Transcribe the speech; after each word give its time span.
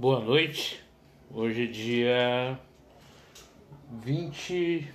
Boa 0.00 0.18
noite. 0.18 0.80
Hoje 1.30 1.64
é 1.64 1.66
dia 1.66 2.58
20 4.02 4.88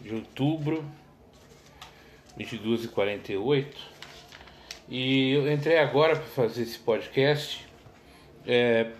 de 0.00 0.14
outubro, 0.14 0.82
22h48. 2.38 3.66
E 4.88 5.32
eu 5.32 5.52
entrei 5.52 5.76
agora 5.76 6.16
para 6.16 6.24
fazer 6.24 6.62
esse 6.62 6.78
podcast, 6.78 7.66
é, 8.46 8.92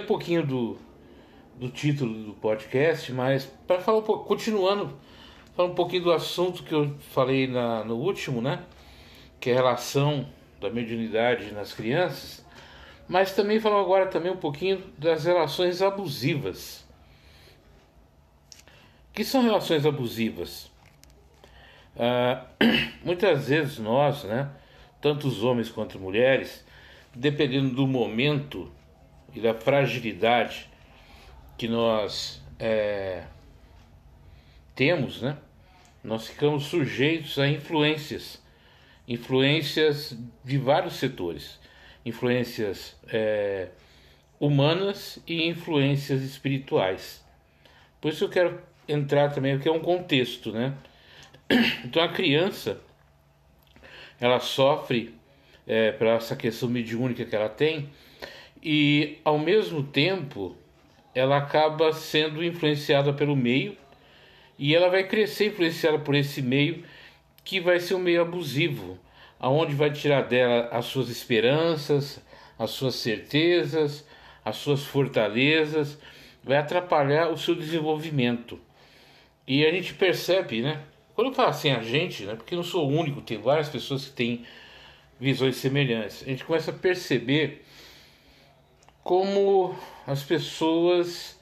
um 0.00 0.06
pouquinho 0.06 0.46
do, 0.46 0.78
do 1.56 1.68
título 1.68 2.26
do 2.26 2.34
podcast, 2.34 3.12
mas 3.12 3.44
para 3.44 3.80
falar 3.80 3.98
um 3.98 4.02
pouco, 4.02 4.24
continuando, 4.24 4.96
falar 5.56 5.70
um 5.70 5.74
pouquinho 5.74 6.04
do 6.04 6.12
assunto 6.12 6.62
que 6.62 6.72
eu 6.72 6.94
falei 7.12 7.48
na, 7.48 7.82
no 7.82 7.96
último, 7.96 8.40
né? 8.40 8.62
Que 9.40 9.50
é 9.50 9.54
a 9.54 9.56
relação 9.56 10.28
da 10.60 10.70
mediunidade 10.70 11.50
nas 11.50 11.72
crianças 11.72 12.46
mas 13.08 13.34
também 13.34 13.58
falar 13.58 13.80
agora 13.80 14.06
também 14.06 14.30
um 14.30 14.36
pouquinho 14.36 14.84
das 14.98 15.24
relações 15.24 15.80
abusivas. 15.80 16.86
Que 19.14 19.24
são 19.24 19.42
relações 19.42 19.86
abusivas? 19.86 20.70
Ah, 21.96 22.44
muitas 23.02 23.48
vezes 23.48 23.78
nós, 23.78 24.24
né, 24.24 24.50
tanto 25.00 25.26
os 25.26 25.42
homens 25.42 25.70
quanto 25.70 25.98
mulheres, 25.98 26.64
dependendo 27.14 27.74
do 27.74 27.86
momento 27.86 28.70
e 29.34 29.40
da 29.40 29.54
fragilidade 29.54 30.68
que 31.56 31.66
nós 31.66 32.42
é, 32.58 33.24
temos, 34.74 35.22
né, 35.22 35.38
nós 36.04 36.28
ficamos 36.28 36.64
sujeitos 36.66 37.38
a 37.38 37.48
influências, 37.48 38.40
influências 39.08 40.16
de 40.44 40.58
vários 40.58 40.94
setores 40.94 41.58
influências 42.08 42.96
é, 43.06 43.68
humanas 44.40 45.18
e 45.26 45.46
influências 45.48 46.22
espirituais. 46.22 47.24
Por 48.00 48.12
isso 48.12 48.24
eu 48.24 48.28
quero 48.28 48.60
entrar 48.88 49.30
também, 49.30 49.56
porque 49.56 49.68
é 49.68 49.72
um 49.72 49.80
contexto, 49.80 50.52
né? 50.52 50.74
Então 51.84 52.02
a 52.02 52.08
criança, 52.08 52.80
ela 54.20 54.40
sofre 54.40 55.14
é, 55.66 55.92
para 55.92 56.14
essa 56.14 56.36
questão 56.36 56.68
mediúnica 56.68 57.24
que 57.24 57.34
ela 57.34 57.48
tem 57.48 57.88
e 58.62 59.18
ao 59.24 59.38
mesmo 59.38 59.82
tempo 59.82 60.56
ela 61.14 61.36
acaba 61.36 61.92
sendo 61.92 62.44
influenciada 62.44 63.12
pelo 63.12 63.36
meio 63.36 63.76
e 64.58 64.74
ela 64.74 64.88
vai 64.88 65.04
crescer 65.04 65.48
influenciada 65.48 65.98
por 65.98 66.14
esse 66.14 66.42
meio 66.42 66.84
que 67.44 67.60
vai 67.60 67.80
ser 67.80 67.94
um 67.94 67.98
meio 67.98 68.20
abusivo, 68.20 68.98
aonde 69.38 69.74
vai 69.74 69.90
tirar 69.90 70.22
dela 70.22 70.68
as 70.72 70.86
suas 70.86 71.08
esperanças, 71.08 72.20
as 72.58 72.70
suas 72.70 72.96
certezas, 72.96 74.06
as 74.44 74.56
suas 74.56 74.84
fortalezas, 74.84 75.98
vai 76.42 76.56
atrapalhar 76.56 77.28
o 77.28 77.38
seu 77.38 77.54
desenvolvimento. 77.54 78.58
E 79.46 79.64
a 79.64 79.70
gente 79.70 79.94
percebe, 79.94 80.62
né? 80.62 80.82
Quando 81.14 81.28
eu 81.28 81.34
falo 81.34 81.50
assim 81.50 81.70
a 81.70 81.82
gente, 81.82 82.24
né? 82.24 82.34
Porque 82.34 82.54
eu 82.54 82.56
não 82.56 82.64
sou 82.64 82.88
o 82.88 82.92
único, 82.92 83.20
tem 83.20 83.38
várias 83.38 83.68
pessoas 83.68 84.06
que 84.06 84.12
têm 84.12 84.44
visões 85.20 85.56
semelhantes. 85.56 86.22
A 86.22 86.26
gente 86.26 86.44
começa 86.44 86.70
a 86.70 86.74
perceber 86.74 87.64
como 89.02 89.74
as 90.06 90.22
pessoas 90.22 91.40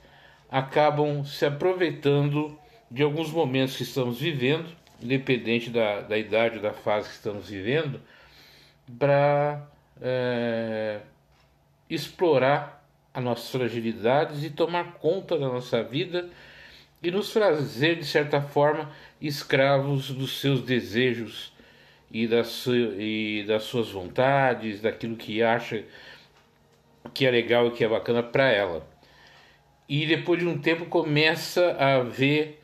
acabam 0.50 1.24
se 1.24 1.44
aproveitando 1.44 2.58
de 2.90 3.02
alguns 3.02 3.30
momentos 3.30 3.76
que 3.76 3.82
estamos 3.82 4.20
vivendo 4.20 4.68
independente 5.00 5.70
da, 5.70 6.00
da 6.00 6.16
idade 6.16 6.56
ou 6.56 6.62
da 6.62 6.72
fase 6.72 7.08
que 7.08 7.14
estamos 7.14 7.48
vivendo, 7.48 8.00
para 8.98 9.66
é, 10.00 11.00
explorar 11.88 12.84
as 13.12 13.22
nossas 13.22 13.50
fragilidades 13.50 14.44
e 14.44 14.50
tomar 14.50 14.94
conta 14.94 15.38
da 15.38 15.48
nossa 15.48 15.82
vida 15.82 16.28
e 17.02 17.10
nos 17.10 17.32
fazer, 17.32 17.96
de 17.96 18.04
certa 18.04 18.40
forma, 18.40 18.90
escravos 19.20 20.10
dos 20.10 20.40
seus 20.40 20.62
desejos 20.62 21.52
e 22.10 22.26
das, 22.26 22.66
e 22.66 23.44
das 23.46 23.64
suas 23.64 23.90
vontades, 23.90 24.80
daquilo 24.80 25.16
que 25.16 25.42
acha 25.42 25.84
que 27.12 27.26
é 27.26 27.30
legal 27.30 27.68
e 27.68 27.70
que 27.70 27.84
é 27.84 27.88
bacana 27.88 28.22
para 28.22 28.50
ela. 28.50 28.86
E 29.88 30.06
depois 30.06 30.40
de 30.40 30.46
um 30.46 30.58
tempo 30.58 30.86
começa 30.86 31.76
a 31.78 32.00
ver 32.00 32.62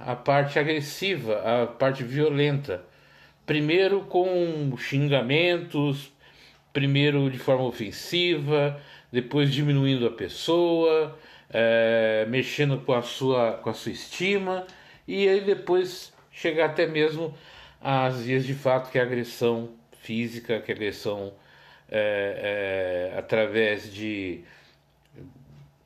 a 0.00 0.16
parte 0.16 0.58
agressiva, 0.58 1.62
a 1.62 1.66
parte 1.66 2.04
violenta. 2.04 2.84
Primeiro 3.46 4.00
com 4.02 4.74
xingamentos, 4.76 6.12
primeiro 6.72 7.30
de 7.30 7.38
forma 7.38 7.64
ofensiva, 7.64 8.80
depois 9.12 9.52
diminuindo 9.52 10.06
a 10.06 10.10
pessoa, 10.10 11.18
é, 11.50 12.26
mexendo 12.28 12.78
com 12.78 12.92
a, 12.92 13.02
sua, 13.02 13.52
com 13.62 13.70
a 13.70 13.74
sua 13.74 13.92
estima, 13.92 14.66
e 15.06 15.28
aí 15.28 15.40
depois 15.40 16.12
chegar 16.32 16.66
até 16.66 16.86
mesmo 16.86 17.34
às 17.80 18.22
vias 18.22 18.44
de 18.44 18.54
fato 18.54 18.90
que 18.90 18.98
é 18.98 19.02
a 19.02 19.04
agressão 19.04 19.70
física, 20.00 20.60
que 20.60 20.72
é 20.72 20.74
agressão 20.74 21.32
é, 21.88 23.12
é, 23.12 23.18
através 23.18 23.92
de 23.92 24.42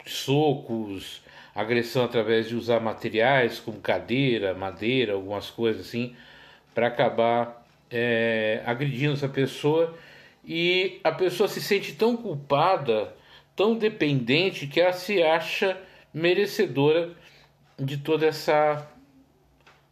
socos, 0.06 1.22
agressão 1.60 2.04
através 2.04 2.48
de 2.48 2.54
usar 2.54 2.78
materiais 2.78 3.58
como 3.58 3.80
cadeira, 3.80 4.54
madeira, 4.54 5.14
algumas 5.14 5.50
coisas 5.50 5.88
assim, 5.88 6.14
para 6.72 6.86
acabar 6.86 7.66
é, 7.91 8.62
agredindo 8.64 9.14
essa 9.14 9.28
pessoa 9.28 9.98
e 10.44 11.00
a 11.02 11.10
pessoa 11.10 11.48
se 11.48 11.60
sente 11.60 11.96
tão 11.96 12.16
culpada, 12.16 13.12
tão 13.56 13.76
dependente 13.76 14.69
que 14.69 14.80
ela 14.80 14.92
se 14.92 15.20
acha 15.20 15.76
merecedora 16.14 17.10
de 17.76 17.96
toda 17.96 18.26
essa 18.26 18.88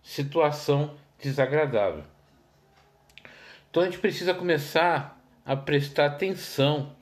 situação 0.04 0.94
desagradável. 1.20 2.04
Então 3.68 3.82
a 3.82 3.86
gente 3.86 3.98
precisa 3.98 4.32
começar 4.32 5.20
a 5.44 5.56
prestar 5.56 6.06
atenção 6.06 6.94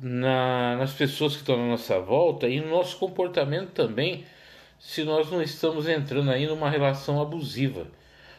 na, 0.00 0.76
nas 0.76 0.92
pessoas 0.92 1.34
que 1.34 1.40
estão 1.40 1.56
na 1.56 1.66
nossa 1.66 1.98
volta 2.00 2.48
e 2.48 2.60
no 2.60 2.70
nosso 2.70 2.96
comportamento 2.98 3.70
também, 3.70 4.24
se 4.78 5.02
nós 5.02 5.30
não 5.30 5.42
estamos 5.42 5.88
entrando 5.88 6.30
aí 6.30 6.46
numa 6.46 6.70
relação 6.70 7.20
abusiva. 7.20 7.86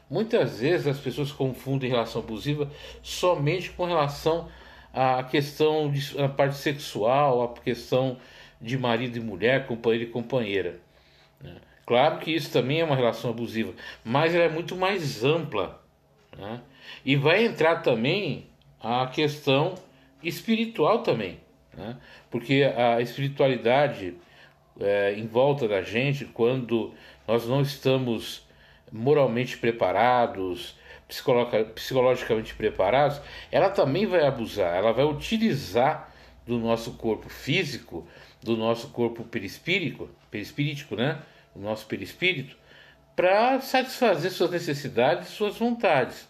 Muitas 0.09 0.59
vezes 0.59 0.87
as 0.87 0.99
pessoas 0.99 1.31
confundem 1.31 1.89
relação 1.89 2.21
abusiva 2.21 2.71
somente 3.03 3.69
com 3.71 3.85
relação 3.85 4.49
à 4.93 5.21
questão 5.23 5.91
de, 5.91 6.19
à 6.19 6.27
parte 6.27 6.55
sexual, 6.55 7.43
à 7.43 7.61
questão 7.61 8.17
de 8.59 8.77
marido 8.77 9.17
e 9.17 9.21
mulher, 9.21 9.67
companheiro 9.67 10.09
e 10.09 10.11
companheira. 10.11 10.79
Né? 11.41 11.55
Claro 11.85 12.19
que 12.19 12.31
isso 12.31 12.51
também 12.51 12.79
é 12.79 12.85
uma 12.85 12.95
relação 12.95 13.29
abusiva, 13.29 13.73
mas 14.03 14.33
ela 14.33 14.45
é 14.45 14.49
muito 14.49 14.75
mais 14.75 15.23
ampla. 15.23 15.83
Né? 16.35 16.61
E 17.05 17.15
vai 17.15 17.45
entrar 17.45 17.81
também 17.81 18.47
a 18.81 19.05
questão 19.07 19.75
espiritual 20.23 21.03
também. 21.03 21.39
Né? 21.73 21.97
Porque 22.29 22.63
a 22.75 23.01
espiritualidade 23.01 24.15
é, 24.79 25.13
em 25.13 25.27
volta 25.27 25.67
da 25.67 25.81
gente, 25.81 26.25
quando 26.25 26.93
nós 27.27 27.47
não 27.47 27.61
estamos 27.61 28.47
moralmente 28.91 29.57
preparados, 29.57 30.75
psicologicamente 31.75 32.53
preparados, 32.55 33.21
ela 33.51 33.69
também 33.69 34.05
vai 34.05 34.25
abusar, 34.25 34.75
ela 34.75 34.91
vai 34.91 35.05
utilizar 35.05 36.13
do 36.45 36.57
nosso 36.57 36.93
corpo 36.93 37.29
físico, 37.29 38.07
do 38.41 38.55
nosso 38.55 38.89
corpo 38.89 39.23
perispírico, 39.23 40.09
perispírico, 40.31 40.95
né? 40.95 41.19
O 41.55 41.59
nosso 41.59 41.85
perispírito, 41.85 42.55
para 43.15 43.59
satisfazer 43.59 44.31
suas 44.31 44.51
necessidades, 44.51 45.29
suas 45.29 45.57
vontades. 45.57 46.27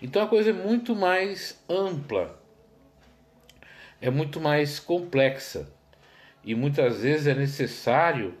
Então 0.00 0.22
a 0.22 0.26
coisa 0.26 0.50
é 0.50 0.52
muito 0.52 0.96
mais 0.96 1.62
ampla 1.68 2.41
é 4.02 4.10
muito 4.10 4.40
mais 4.40 4.80
complexa 4.80 5.70
e 6.44 6.54
muitas 6.54 7.02
vezes 7.02 7.28
é 7.28 7.34
necessário 7.34 8.34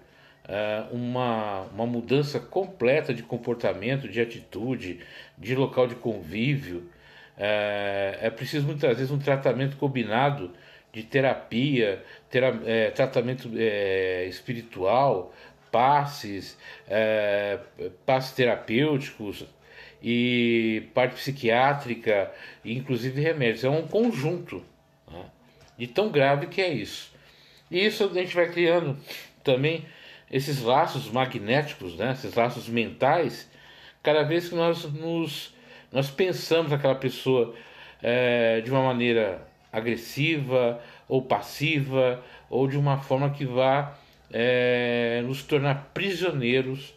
uh, 0.44 0.94
uma, 0.94 1.62
uma 1.72 1.86
mudança 1.86 2.40
completa 2.40 3.14
de 3.14 3.22
comportamento, 3.22 4.08
de 4.08 4.20
atitude, 4.20 5.00
de 5.38 5.54
local 5.54 5.86
de 5.86 5.94
convívio. 5.94 6.78
Uh, 7.38 8.18
é 8.20 8.30
preciso 8.30 8.66
muitas 8.66 8.96
vezes 8.96 9.12
um 9.12 9.18
tratamento 9.18 9.76
combinado 9.76 10.50
de 10.92 11.04
terapia, 11.04 12.04
tera, 12.28 12.60
é, 12.66 12.90
tratamento 12.90 13.50
é, 13.56 14.26
espiritual, 14.26 15.32
passes, 15.70 16.58
é, 16.86 17.58
passes 18.04 18.32
terapêuticos 18.32 19.46
e 20.02 20.90
parte 20.92 21.14
psiquiátrica, 21.14 22.30
inclusive 22.62 23.22
remédios. 23.22 23.64
É 23.64 23.70
um 23.70 23.86
conjunto. 23.86 24.62
De 25.82 25.88
tão 25.88 26.10
grave 26.12 26.46
que 26.46 26.60
é 26.60 26.72
isso. 26.72 27.12
E 27.68 27.84
isso 27.84 28.04
a 28.04 28.14
gente 28.14 28.32
vai 28.36 28.48
criando 28.48 28.96
também 29.42 29.84
esses 30.30 30.62
laços 30.62 31.10
magnéticos, 31.10 31.96
né? 31.96 32.12
esses 32.12 32.32
laços 32.36 32.68
mentais, 32.68 33.50
cada 34.00 34.22
vez 34.22 34.48
que 34.48 34.54
nós 34.54 34.84
nos 34.84 35.52
nós 35.90 36.08
pensamos 36.08 36.72
aquela 36.72 36.94
pessoa 36.94 37.56
é, 38.00 38.60
de 38.60 38.70
uma 38.70 38.80
maneira 38.80 39.44
agressiva 39.72 40.80
ou 41.08 41.20
passiva 41.20 42.22
ou 42.48 42.68
de 42.68 42.78
uma 42.78 42.98
forma 42.98 43.30
que 43.30 43.44
vá 43.44 43.98
é, 44.32 45.20
nos 45.26 45.42
tornar 45.42 45.90
prisioneiros 45.92 46.94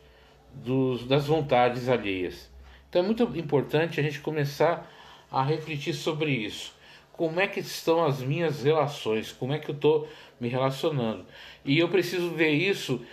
dos, 0.54 1.08
das 1.08 1.26
vontades 1.26 1.90
alheias. 1.90 2.52
Então 2.88 3.02
é 3.02 3.06
muito 3.06 3.24
importante 3.36 4.00
a 4.00 4.04
gente 4.04 4.20
começar 4.20 4.88
a 5.32 5.42
refletir 5.42 5.96
sobre 5.96 6.30
isso. 6.30 6.75
Como 7.16 7.40
é 7.40 7.48
que 7.48 7.62
estão 7.62 8.04
as 8.04 8.22
minhas 8.22 8.64
relações? 8.64 9.32
Como 9.32 9.54
é 9.54 9.58
que 9.58 9.72
eu 9.72 9.76
estou 9.76 10.06
me 10.38 10.50
relacionando? 10.50 11.26
E 11.64 11.80
eu 11.80 11.88
preciso 11.88 12.32
ver 12.32 12.50
isso 12.50 13.06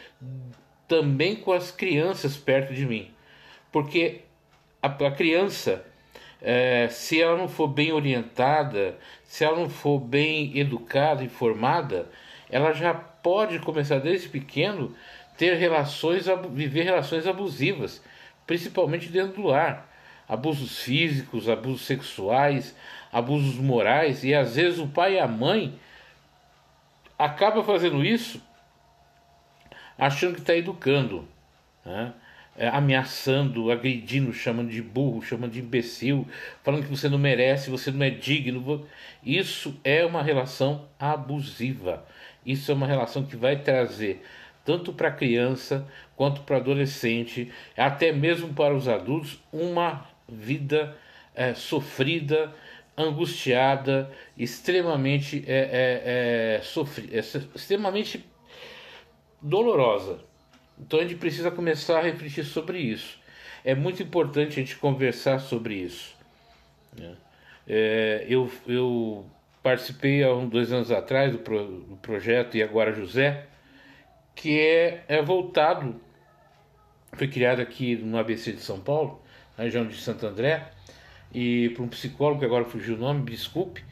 também 0.88 1.37
com 1.37 1.52
as 1.52 1.70
crianças 1.70 2.37
perto 2.37 2.75
de 2.75 2.84
mim. 2.84 3.12
Porque 3.70 4.22
a, 4.82 4.88
a 4.88 5.10
criança, 5.12 5.87
é, 6.40 6.88
se 6.88 7.22
ela 7.22 7.37
não 7.37 7.46
for 7.46 7.69
bem 7.69 7.93
orientada, 7.93 8.99
se 9.22 9.44
ela 9.44 9.56
não 9.56 9.70
for 9.70 10.00
bem 10.00 10.58
educada 10.58 11.22
e 11.22 11.28
formada, 11.28 12.10
ela 12.50 12.72
já 12.72 12.93
pode 12.93 13.60
começar 13.60 14.00
desde 14.00 14.28
pequeno 14.28 14.96
ter 15.38 15.55
relações, 15.55 16.26
viver 16.50 16.82
relações 16.82 17.25
abusivas, 17.25 18.02
principalmente 18.48 19.08
dentro 19.10 19.43
do 19.43 19.48
lar. 19.48 19.91
Abusos 20.32 20.79
físicos, 20.79 21.49
abusos 21.49 21.82
sexuais, 21.82 22.75
abusos 23.12 23.56
morais, 23.56 24.25
e 24.25 24.34
às 24.34 24.56
vezes 24.56 24.79
o 24.79 24.88
pai 24.88 25.14
e 25.14 25.19
a 25.19 25.29
mãe 25.29 25.79
acaba 27.19 27.62
fazendo 27.62 28.05
isso 28.05 28.40
achando 29.99 30.34
que 30.34 30.40
está 30.40 30.56
educando, 30.56 31.29
né? 31.84 32.12
é, 32.56 32.69
ameaçando, 32.69 33.70
agredindo, 33.70 34.32
chamando 34.32 34.70
de 34.70 34.82
burro, 34.82 35.23
chamando 35.23 35.52
de 35.52 35.61
imbecil, 35.61 36.26
falando 36.62 36.84
que 36.84 36.90
você 36.90 37.08
não 37.08 37.19
merece, 37.19 37.70
você 37.70 37.90
não 37.90 38.05
é 38.05 38.11
digno. 38.11 38.87
Isso 39.23 39.79
é 39.82 40.05
uma 40.05 40.23
relação 40.23 40.87
abusiva. 40.99 42.05
Isso 42.44 42.70
é 42.70 42.75
uma 42.75 42.87
relação 42.87 43.25
que 43.25 43.37
vai 43.37 43.56
trazer 43.56 44.23
tanto 44.64 44.93
para 44.93 45.08
a 45.08 45.12
criança 45.12 45.88
quanto 46.14 46.43
para 46.43 46.56
o 46.56 46.61
adolescente, 46.61 47.50
até 47.76 48.12
mesmo 48.12 48.55
para 48.55 48.75
os 48.75 48.87
adultos, 48.87 49.40
uma 49.52 50.06
vida 50.32 50.96
é, 51.34 51.55
sofrida, 51.55 52.52
angustiada, 52.96 54.11
extremamente 54.37 55.44
é, 55.46 55.56
é, 55.56 56.56
é 56.56 56.61
sofri 56.62 57.11
é, 57.12 57.19
extremamente 57.19 58.25
dolorosa. 59.40 60.20
Então 60.79 61.00
a 61.00 61.02
gente 61.02 61.17
precisa 61.17 61.50
começar 61.50 61.99
a 61.99 62.02
refletir 62.02 62.44
sobre 62.44 62.79
isso. 62.79 63.20
É 63.64 63.75
muito 63.75 64.02
importante 64.02 64.52
a 64.52 64.62
gente 64.62 64.76
conversar 64.76 65.38
sobre 65.38 65.75
isso. 65.75 66.17
Né? 66.99 67.14
É, 67.67 68.26
eu, 68.29 68.50
eu 68.67 69.25
participei 69.62 70.25
há 70.25 70.34
dois 70.44 70.73
anos 70.73 70.90
atrás 70.90 71.32
do, 71.32 71.38
pro, 71.38 71.64
do 71.64 71.96
projeto 71.96 72.56
E 72.56 72.62
Agora 72.62 72.93
José, 72.93 73.46
que 74.34 74.58
é, 74.58 75.05
é 75.06 75.23
voltado, 75.23 76.00
foi 77.12 77.29
criado 77.29 77.61
aqui 77.61 77.96
no 77.96 78.19
ABC 78.19 78.52
de 78.52 78.61
São 78.61 78.81
Paulo, 78.81 79.21
região 79.62 79.86
de 79.86 79.96
Santo 79.96 80.26
André, 80.26 80.68
e 81.34 81.70
por 81.70 81.82
um 81.82 81.88
psicólogo, 81.88 82.40
que 82.40 82.46
agora 82.46 82.64
fugiu 82.64 82.94
o 82.94 82.98
nome, 82.98 83.30
desculpe, 83.30 83.82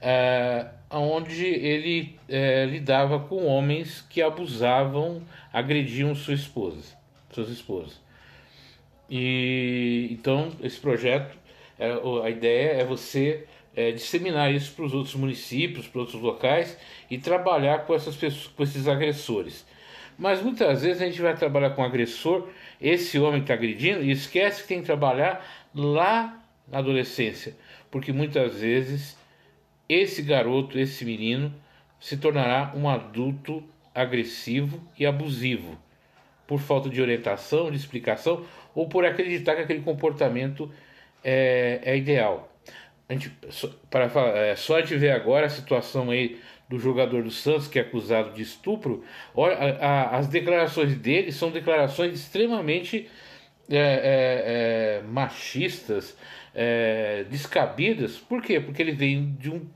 é, 0.00 0.66
onde 0.90 1.44
ele 1.44 2.18
é, 2.28 2.64
lidava 2.64 3.18
com 3.20 3.44
homens 3.46 4.04
que 4.08 4.22
abusavam, 4.22 5.22
agrediam 5.52 6.14
sua 6.14 6.34
esposa, 6.34 6.96
suas 7.30 7.48
esposas. 7.48 8.00
E 9.08 10.08
então 10.10 10.50
esse 10.62 10.78
projeto, 10.78 11.36
é, 11.78 11.92
a 12.24 12.30
ideia 12.30 12.80
é 12.80 12.84
você 12.84 13.46
disseminar 13.94 14.50
isso 14.54 14.72
para 14.72 14.86
os 14.86 14.94
outros 14.94 15.14
municípios, 15.14 15.86
para 15.86 16.00
outros 16.00 16.22
locais 16.22 16.78
e 17.10 17.18
trabalhar 17.18 17.80
com 17.80 17.94
essas 17.94 18.16
pessoas, 18.16 18.46
com 18.46 18.62
esses 18.62 18.88
agressores. 18.88 19.66
Mas 20.18 20.40
muitas 20.40 20.80
vezes 20.80 21.02
a 21.02 21.04
gente 21.04 21.20
vai 21.20 21.36
trabalhar 21.36 21.68
com 21.70 21.84
agressor, 21.84 22.48
esse 22.80 23.18
homem 23.18 23.40
está 23.40 23.54
agredindo, 23.54 24.02
e 24.02 24.10
esquece 24.10 24.62
que 24.62 24.68
tem 24.68 24.80
que 24.80 24.86
trabalhar 24.86 25.44
lá 25.74 26.42
na 26.68 26.78
adolescência, 26.78 27.56
porque 27.90 28.12
muitas 28.12 28.60
vezes 28.60 29.16
esse 29.88 30.22
garoto, 30.22 30.78
esse 30.78 31.04
menino, 31.04 31.54
se 32.00 32.16
tornará 32.16 32.72
um 32.74 32.88
adulto 32.88 33.62
agressivo 33.94 34.80
e 34.98 35.06
abusivo, 35.06 35.78
por 36.46 36.60
falta 36.60 36.88
de 36.88 37.00
orientação, 37.00 37.70
de 37.70 37.76
explicação 37.76 38.44
ou 38.74 38.88
por 38.88 39.04
acreditar 39.04 39.56
que 39.56 39.62
aquele 39.62 39.80
comportamento 39.80 40.70
é, 41.24 41.80
é 41.82 41.96
ideal. 41.96 42.52
A 43.08 43.12
gente, 43.12 43.32
para 43.88 44.08
falar, 44.08 44.36
é, 44.36 44.56
só 44.56 44.76
a 44.76 44.80
gente 44.80 44.96
ver 44.96 45.10
agora 45.10 45.46
a 45.46 45.50
situação 45.50 46.10
aí 46.10 46.40
do 46.68 46.78
jogador 46.78 47.22
do 47.22 47.30
Santos 47.30 47.68
que 47.68 47.78
é 47.78 47.82
acusado 47.82 48.32
de 48.32 48.42
estupro, 48.42 49.04
olha, 49.34 49.56
a, 49.56 49.86
a, 49.86 50.16
as 50.18 50.26
declarações 50.26 50.96
dele 50.96 51.30
são 51.30 51.50
declarações 51.50 52.14
extremamente 52.14 53.08
é, 53.70 53.76
é, 53.76 55.00
é 55.00 55.02
machistas, 55.06 56.16
é, 56.54 57.24
descabidas. 57.30 58.18
Por 58.18 58.42
quê? 58.42 58.58
Porque 58.58 58.82
ele 58.82 58.92
vem 58.92 59.34
de, 59.38 59.50
um, 59.50 59.66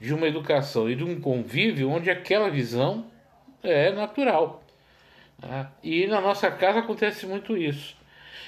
de 0.00 0.12
uma 0.12 0.26
educação 0.26 0.90
e 0.90 0.94
de 0.94 1.04
um 1.04 1.20
convívio 1.20 1.90
onde 1.90 2.10
aquela 2.10 2.50
visão 2.50 3.06
é 3.62 3.90
natural. 3.90 4.62
Tá? 5.40 5.72
E 5.82 6.06
na 6.06 6.20
nossa 6.20 6.50
casa 6.50 6.80
acontece 6.80 7.26
muito 7.26 7.56
isso. 7.56 7.96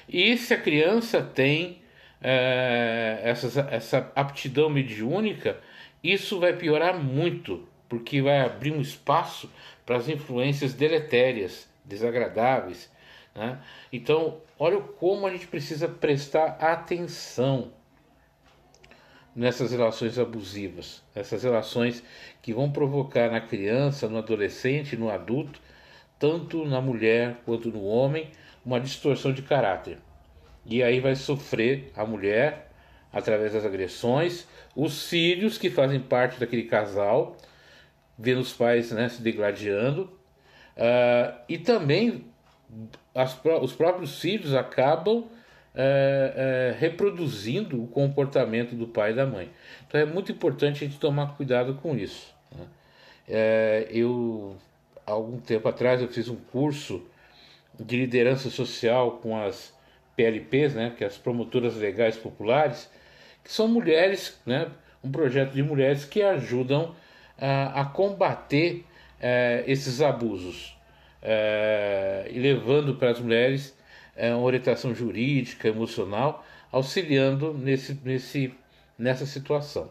E 0.08 0.36
se 0.36 0.54
a 0.54 0.60
criança 0.60 1.22
tem 1.22 1.82
é, 2.22 3.20
essa, 3.22 3.68
essa 3.70 4.12
aptidão 4.14 4.68
mediúnica, 4.68 5.58
isso 6.02 6.38
vai 6.38 6.52
piorar 6.52 6.98
muito, 6.98 7.68
porque 7.88 8.22
vai 8.22 8.40
abrir 8.40 8.72
um 8.72 8.80
espaço 8.80 9.50
para 9.84 9.96
as 9.96 10.08
influências 10.08 10.74
deletérias, 10.74 11.68
desagradáveis. 11.84 12.90
Né? 13.34 13.58
Então, 13.92 14.38
olha 14.58 14.80
como 14.80 15.26
a 15.26 15.30
gente 15.30 15.46
precisa 15.46 15.88
prestar 15.88 16.56
atenção 16.60 17.72
nessas 19.34 19.70
relações 19.70 20.18
abusivas, 20.18 21.02
essas 21.14 21.42
relações 21.42 22.02
que 22.40 22.54
vão 22.54 22.70
provocar 22.72 23.30
na 23.30 23.40
criança, 23.40 24.08
no 24.08 24.16
adolescente, 24.16 24.96
no 24.96 25.10
adulto, 25.10 25.60
tanto 26.18 26.64
na 26.64 26.80
mulher 26.80 27.36
quanto 27.44 27.68
no 27.68 27.84
homem, 27.84 28.30
uma 28.64 28.80
distorção 28.80 29.32
de 29.32 29.42
caráter. 29.42 29.98
E 30.64 30.82
aí 30.82 31.00
vai 31.00 31.14
sofrer 31.14 31.92
a 31.94 32.04
mulher 32.04 32.70
através 33.12 33.52
das 33.52 33.64
agressões, 33.64 34.46
os 34.74 35.08
filhos 35.08 35.58
que 35.58 35.70
fazem 35.70 36.00
parte 36.00 36.40
daquele 36.40 36.64
casal, 36.64 37.36
vendo 38.18 38.40
os 38.40 38.52
pais 38.52 38.90
né, 38.92 39.08
se 39.08 39.22
degladiando, 39.22 40.10
uh, 40.76 41.38
e 41.48 41.58
também 41.58 42.24
as, 43.14 43.38
os 43.62 43.72
próprios 43.72 44.20
filhos 44.20 44.54
acabam 44.54 45.24
é, 45.78 46.72
é, 46.74 46.78
reproduzindo 46.78 47.82
o 47.82 47.86
comportamento 47.86 48.74
do 48.74 48.86
pai 48.86 49.12
e 49.12 49.14
da 49.14 49.26
mãe. 49.26 49.50
Então 49.86 50.00
é 50.00 50.06
muito 50.06 50.32
importante 50.32 50.82
a 50.82 50.86
gente 50.88 50.98
tomar 50.98 51.36
cuidado 51.36 51.74
com 51.74 51.94
isso. 51.94 52.34
Né? 52.56 52.64
É, 53.28 53.86
eu, 53.90 54.56
algum 55.04 55.38
tempo 55.38 55.68
atrás, 55.68 56.00
eu 56.00 56.08
fiz 56.08 56.28
um 56.28 56.36
curso 56.36 57.06
de 57.78 57.94
liderança 57.98 58.48
social 58.48 59.18
com 59.22 59.38
as 59.38 59.74
PLPs, 60.16 60.74
né, 60.74 60.94
que 60.96 61.04
é 61.04 61.06
as 61.06 61.18
promotoras 61.18 61.76
legais 61.76 62.16
populares, 62.16 62.90
que 63.44 63.52
são 63.52 63.68
mulheres, 63.68 64.40
né, 64.46 64.68
um 65.04 65.10
projeto 65.10 65.52
de 65.52 65.62
mulheres 65.62 66.06
que 66.06 66.22
ajudam 66.22 66.94
a, 67.38 67.84
combater 67.84 68.84
é, 69.20 69.64
esses 69.66 70.00
abusos 70.00 70.76
é, 71.22 72.28
e 72.30 72.38
levando 72.38 72.94
para 72.94 73.10
as 73.10 73.20
mulheres 73.20 73.76
é, 74.14 74.34
uma 74.34 74.44
orientação 74.44 74.94
jurídica, 74.94 75.68
emocional, 75.68 76.44
auxiliando 76.72 77.52
nesse, 77.52 77.98
nesse, 78.04 78.54
nessa 78.98 79.26
situação. 79.26 79.90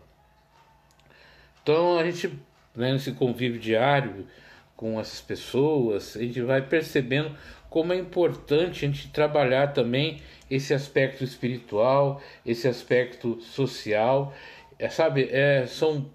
Então 1.61 1.97
a 1.97 2.03
gente, 2.03 2.27
né, 2.75 2.93
nesse 2.93 3.11
convívio 3.11 3.59
diário 3.59 4.27
com 4.75 4.99
essas 4.99 5.21
pessoas, 5.21 6.15
a 6.15 6.19
gente 6.19 6.41
vai 6.41 6.61
percebendo 6.61 7.35
como 7.69 7.91
é 7.91 7.97
importante 7.97 8.85
a 8.85 8.87
gente 8.87 9.09
trabalhar 9.09 9.73
também 9.73 10.21
esse 10.49 10.73
aspecto 10.73 11.23
espiritual, 11.23 12.21
esse 12.45 12.67
aspecto 12.67 13.41
social, 13.41 14.33
é, 14.77 14.89
sabe? 14.89 15.27
É, 15.31 15.65
são 15.67 16.09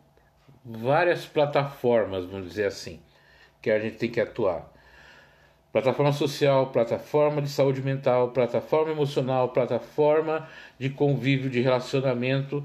várias 0.65 1.27
plataformas, 1.27 2.25
vamos 2.25 2.49
dizer 2.49 2.67
assim, 2.67 3.01
que 3.61 3.71
a 3.71 3.79
gente 3.79 3.97
tem 3.97 4.11
que 4.11 4.21
atuar 4.21 4.71
plataforma 5.73 6.13
social, 6.13 6.67
plataforma 6.69 7.41
de 7.41 7.49
saúde 7.49 7.81
mental, 7.81 8.31
plataforma 8.31 8.93
emocional, 8.93 9.51
plataforma 9.51 10.49
de 10.79 10.91
convívio, 10.91 11.49
de 11.49 11.61
relacionamento, 11.61 12.65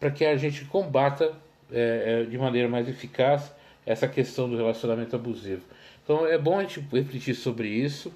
para 0.00 0.10
que 0.10 0.24
a 0.24 0.36
gente 0.36 0.64
combata 0.64 1.32
é, 1.72 2.22
é, 2.22 2.24
de 2.24 2.36
maneira 2.36 2.68
mais 2.68 2.88
eficaz 2.88 3.52
essa 3.86 4.08
questão 4.08 4.48
do 4.48 4.56
relacionamento 4.56 5.14
abusivo. 5.14 5.62
Então 6.02 6.26
é 6.26 6.36
bom 6.36 6.58
a 6.58 6.62
gente 6.62 6.80
refletir 6.92 7.34
sobre 7.34 7.68
isso, 7.68 8.12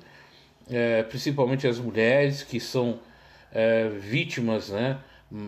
é, 0.71 1.03
principalmente 1.05 1.67
as 1.67 1.79
mulheres 1.79 2.43
que 2.43 2.59
são 2.59 2.99
é, 3.53 3.89
vítimas, 3.89 4.71
né, 4.71 4.99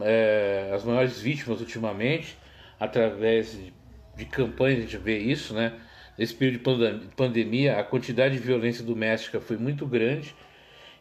é, 0.02 0.71
as 0.75 0.85
maiores 0.85 1.21
vítimas 1.21 1.61
ultimamente, 1.61 2.38
através 2.81 3.53
de, 3.53 3.73
de 4.17 4.25
campanhas, 4.25 4.79
a 4.79 4.83
gente 4.83 4.97
vê 4.97 5.19
isso, 5.19 5.53
né? 5.53 5.75
Nesse 6.19 6.35
período 6.35 6.99
de 6.99 7.07
pandemia, 7.15 7.79
a 7.79 7.85
quantidade 7.85 8.35
de 8.35 8.41
violência 8.41 8.83
doméstica 8.83 9.41
foi 9.41 9.57
muito 9.57 9.87
grande. 9.87 10.35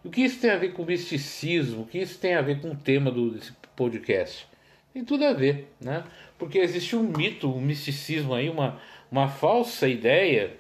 E 0.04 0.08
o 0.08 0.12
que 0.12 0.22
isso 0.22 0.40
tem 0.40 0.50
a 0.50 0.58
ver 0.58 0.74
com 0.74 0.86
misticismo? 0.86 1.84
O 1.84 1.86
que 1.86 1.98
isso 1.98 2.20
tem 2.20 2.36
a 2.36 2.42
ver 2.42 2.62
com 2.62 2.72
o 2.72 2.76
tema 2.76 3.10
do, 3.10 3.32
desse 3.32 3.54
podcast? 3.76 4.48
Tem 4.94 5.04
tudo 5.04 5.26
a 5.26 5.34
ver, 5.34 5.74
né? 5.80 6.04
Porque 6.38 6.58
existe 6.58 6.96
um 6.96 7.04
mito, 7.04 7.54
um 7.54 7.62
misticismo 7.62 8.34
aí, 8.34 8.50
uma, 8.50 8.80
uma 9.12 9.28
falsa 9.28 9.88
ideia 9.88 10.56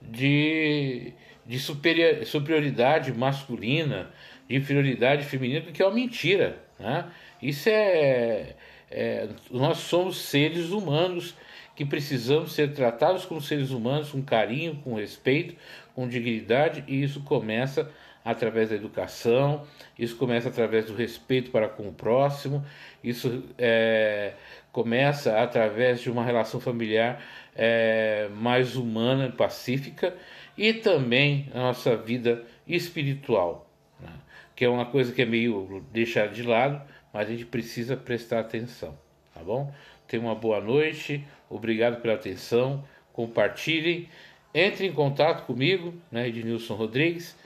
de, 0.00 1.12
de 1.46 1.58
superioridade 1.58 3.12
masculina, 3.12 4.10
de 4.48 4.56
inferioridade 4.56 5.24
feminina, 5.24 5.70
que 5.72 5.82
é 5.82 5.86
uma 5.86 5.94
mentira. 5.94 6.58
Né? 6.78 7.04
Isso 7.40 7.68
é, 7.68 8.56
é. 8.90 9.28
Nós 9.50 9.78
somos 9.78 10.20
seres 10.20 10.70
humanos 10.70 11.34
que 11.76 11.84
precisamos 11.84 12.52
ser 12.52 12.74
tratados 12.74 13.24
como 13.24 13.40
seres 13.40 13.70
humanos 13.70 14.10
com 14.10 14.22
carinho, 14.22 14.76
com 14.84 14.94
respeito, 14.94 15.54
com 15.94 16.08
dignidade, 16.08 16.84
e 16.86 17.02
isso 17.02 17.20
começa 17.22 17.90
através 18.24 18.68
da 18.68 18.76
educação, 18.76 19.66
isso 19.98 20.16
começa 20.16 20.48
através 20.48 20.86
do 20.86 20.94
respeito 20.94 21.50
para 21.50 21.68
com 21.68 21.88
o 21.88 21.92
próximo, 21.92 22.64
isso 23.02 23.44
é, 23.56 24.34
começa 24.72 25.40
através 25.40 26.00
de 26.00 26.10
uma 26.10 26.24
relação 26.24 26.60
familiar 26.60 27.22
é, 27.54 28.28
mais 28.34 28.76
humana 28.76 29.30
pacífica 29.30 30.14
e 30.56 30.74
também 30.74 31.48
a 31.54 31.60
nossa 31.60 31.96
vida 31.96 32.44
espiritual, 32.66 33.70
né? 33.98 34.12
que 34.54 34.64
é 34.64 34.68
uma 34.68 34.84
coisa 34.84 35.12
que 35.12 35.22
é 35.22 35.26
meio 35.26 35.82
deixada 35.90 36.28
de 36.28 36.42
lado, 36.42 36.82
mas 37.12 37.28
a 37.28 37.30
gente 37.30 37.46
precisa 37.46 37.96
prestar 37.96 38.40
atenção, 38.40 38.96
tá 39.34 39.42
bom? 39.42 39.72
Tenha 40.06 40.22
uma 40.22 40.34
boa 40.34 40.60
noite, 40.60 41.24
obrigado 41.48 42.00
pela 42.00 42.14
atenção, 42.14 42.84
compartilhem, 43.12 44.08
entre 44.52 44.86
em 44.86 44.92
contato 44.92 45.46
comigo, 45.46 45.94
né, 46.10 46.28
Ednilson 46.28 46.74
Rodrigues, 46.74 47.36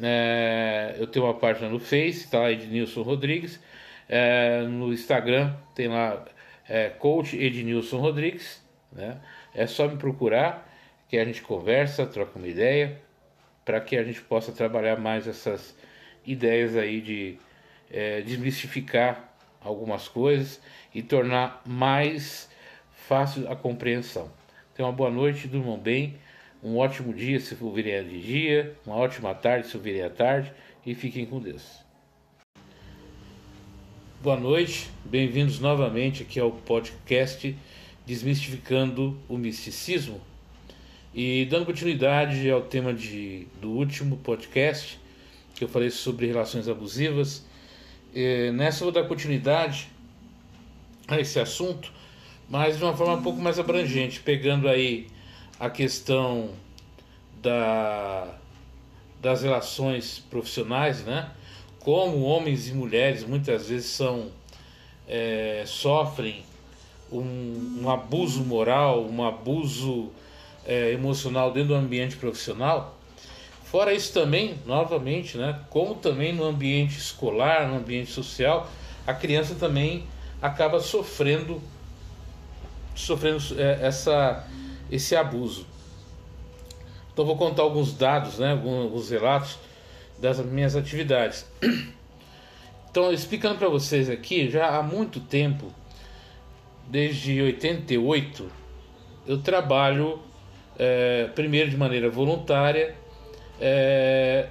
é, 0.00 0.96
eu 0.98 1.06
tenho 1.06 1.24
uma 1.24 1.34
página 1.34 1.68
no 1.68 1.78
Face, 1.78 2.24
está 2.24 2.40
lá 2.40 2.52
Ednilson 2.52 3.02
Rodrigues, 3.02 3.60
é, 4.08 4.62
no 4.62 4.92
Instagram 4.92 5.54
tem 5.74 5.88
lá 5.88 6.24
é, 6.68 6.88
Coach 6.88 7.36
Ednilson 7.36 7.98
Rodrigues, 7.98 8.62
né? 8.92 9.20
É 9.54 9.66
só 9.66 9.88
me 9.88 9.96
procurar 9.96 10.68
que 11.08 11.18
a 11.18 11.24
gente 11.24 11.42
conversa, 11.42 12.06
troca 12.06 12.38
uma 12.38 12.46
ideia, 12.46 13.00
para 13.64 13.80
que 13.80 13.96
a 13.96 14.04
gente 14.04 14.20
possa 14.22 14.52
trabalhar 14.52 14.96
mais 14.96 15.26
essas 15.26 15.76
ideias 16.24 16.76
aí 16.76 17.00
de 17.00 17.38
é, 17.90 18.20
desmistificar 18.22 19.32
algumas 19.60 20.08
coisas 20.08 20.60
e 20.94 21.02
tornar 21.02 21.62
mais 21.66 22.48
fácil 22.92 23.50
a 23.50 23.56
compreensão. 23.56 24.30
Tenha 24.74 24.86
uma 24.86 24.94
boa 24.94 25.10
noite, 25.10 25.48
durmam 25.48 25.78
bem, 25.78 26.16
um 26.62 26.76
ótimo 26.76 27.12
dia 27.12 27.40
se 27.40 27.56
ouvirem 27.60 28.02
de 28.04 28.20
dia, 28.20 28.76
uma 28.84 28.96
ótima 28.96 29.34
tarde 29.34 29.68
se 29.68 29.76
ouvirem 29.76 30.02
à 30.02 30.10
tarde 30.10 30.52
e 30.84 30.94
fiquem 30.94 31.24
com 31.26 31.40
Deus. 31.40 31.86
Boa 34.20 34.36
noite, 34.36 34.90
bem-vindos 35.04 35.60
novamente 35.60 36.22
aqui 36.22 36.40
ao 36.40 36.50
podcast 36.50 37.56
Desmistificando 38.04 39.16
o 39.28 39.38
Misticismo. 39.38 40.20
E 41.14 41.46
dando 41.46 41.66
continuidade 41.66 42.50
ao 42.50 42.62
tema 42.62 42.92
de, 42.92 43.46
do 43.60 43.70
último 43.70 44.16
podcast, 44.18 44.98
que 45.54 45.64
eu 45.64 45.68
falei 45.68 45.90
sobre 45.90 46.26
relações 46.26 46.68
abusivas, 46.68 47.46
eh, 48.14 48.50
nessa 48.52 48.84
vou 48.84 48.92
dar 48.92 49.04
continuidade 49.04 49.88
a 51.06 51.18
esse 51.20 51.38
assunto, 51.40 51.92
mas 52.48 52.78
de 52.78 52.84
uma 52.84 52.96
forma 52.96 53.14
um 53.14 53.22
pouco 53.22 53.40
mais 53.40 53.58
abrangente, 53.58 54.20
pegando 54.20 54.68
aí 54.68 55.06
a 55.58 55.70
questão 55.70 56.50
da, 57.42 58.28
das 59.20 59.42
relações 59.42 60.18
profissionais, 60.30 61.04
né? 61.04 61.30
como 61.80 62.22
homens 62.22 62.68
e 62.68 62.74
mulheres 62.74 63.24
muitas 63.24 63.68
vezes 63.68 63.86
são 63.86 64.30
é, 65.08 65.62
sofrem 65.66 66.42
um, 67.10 67.80
um, 67.82 67.90
abuso 67.90 68.44
moral, 68.44 69.06
um 69.06 69.24
abuso 69.24 70.10
é, 70.66 70.92
emocional 70.92 71.50
dentro 71.50 71.68
do 71.68 71.74
ambiente 71.74 72.16
profissional. 72.16 72.97
Fora 73.70 73.92
isso 73.92 74.14
também, 74.14 74.58
novamente, 74.64 75.36
né, 75.36 75.60
como 75.68 75.94
também 75.94 76.32
no 76.34 76.42
ambiente 76.42 76.96
escolar, 76.96 77.68
no 77.68 77.76
ambiente 77.76 78.10
social, 78.10 78.66
a 79.06 79.12
criança 79.12 79.54
também 79.54 80.06
acaba 80.40 80.80
sofrendo 80.80 81.60
sofrendo 82.94 83.38
é, 83.60 83.86
essa, 83.86 84.46
esse 84.90 85.14
abuso. 85.14 85.66
Então 87.12 87.26
vou 87.26 87.36
contar 87.36 87.62
alguns 87.62 87.92
dados, 87.92 88.38
né, 88.38 88.52
alguns 88.52 89.10
relatos 89.10 89.58
das 90.18 90.38
minhas 90.40 90.74
atividades. 90.74 91.46
Então, 92.90 93.12
explicando 93.12 93.58
para 93.58 93.68
vocês 93.68 94.08
aqui, 94.08 94.50
já 94.50 94.76
há 94.76 94.82
muito 94.82 95.20
tempo, 95.20 95.70
desde 96.88 97.40
88, 97.40 98.50
eu 99.26 99.38
trabalho 99.42 100.18
é, 100.78 101.28
primeiro 101.34 101.68
de 101.68 101.76
maneira 101.76 102.08
voluntária 102.08 102.96
é, 103.60 104.48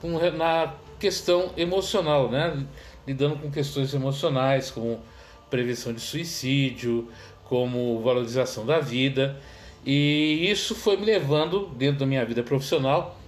com, 0.00 0.18
na 0.36 0.74
questão 0.98 1.50
emocional, 1.56 2.30
né? 2.30 2.64
lidando 3.06 3.36
com 3.36 3.50
questões 3.50 3.92
emocionais, 3.94 4.70
como 4.70 5.00
prevenção 5.48 5.92
de 5.92 6.00
suicídio, 6.00 7.08
como 7.44 8.00
valorização 8.00 8.64
da 8.64 8.78
vida, 8.78 9.40
e 9.84 10.46
isso 10.50 10.74
foi 10.74 10.96
me 10.96 11.06
levando, 11.06 11.66
dentro 11.76 12.00
da 12.00 12.06
minha 12.06 12.24
vida 12.24 12.42
profissional, 12.42 13.18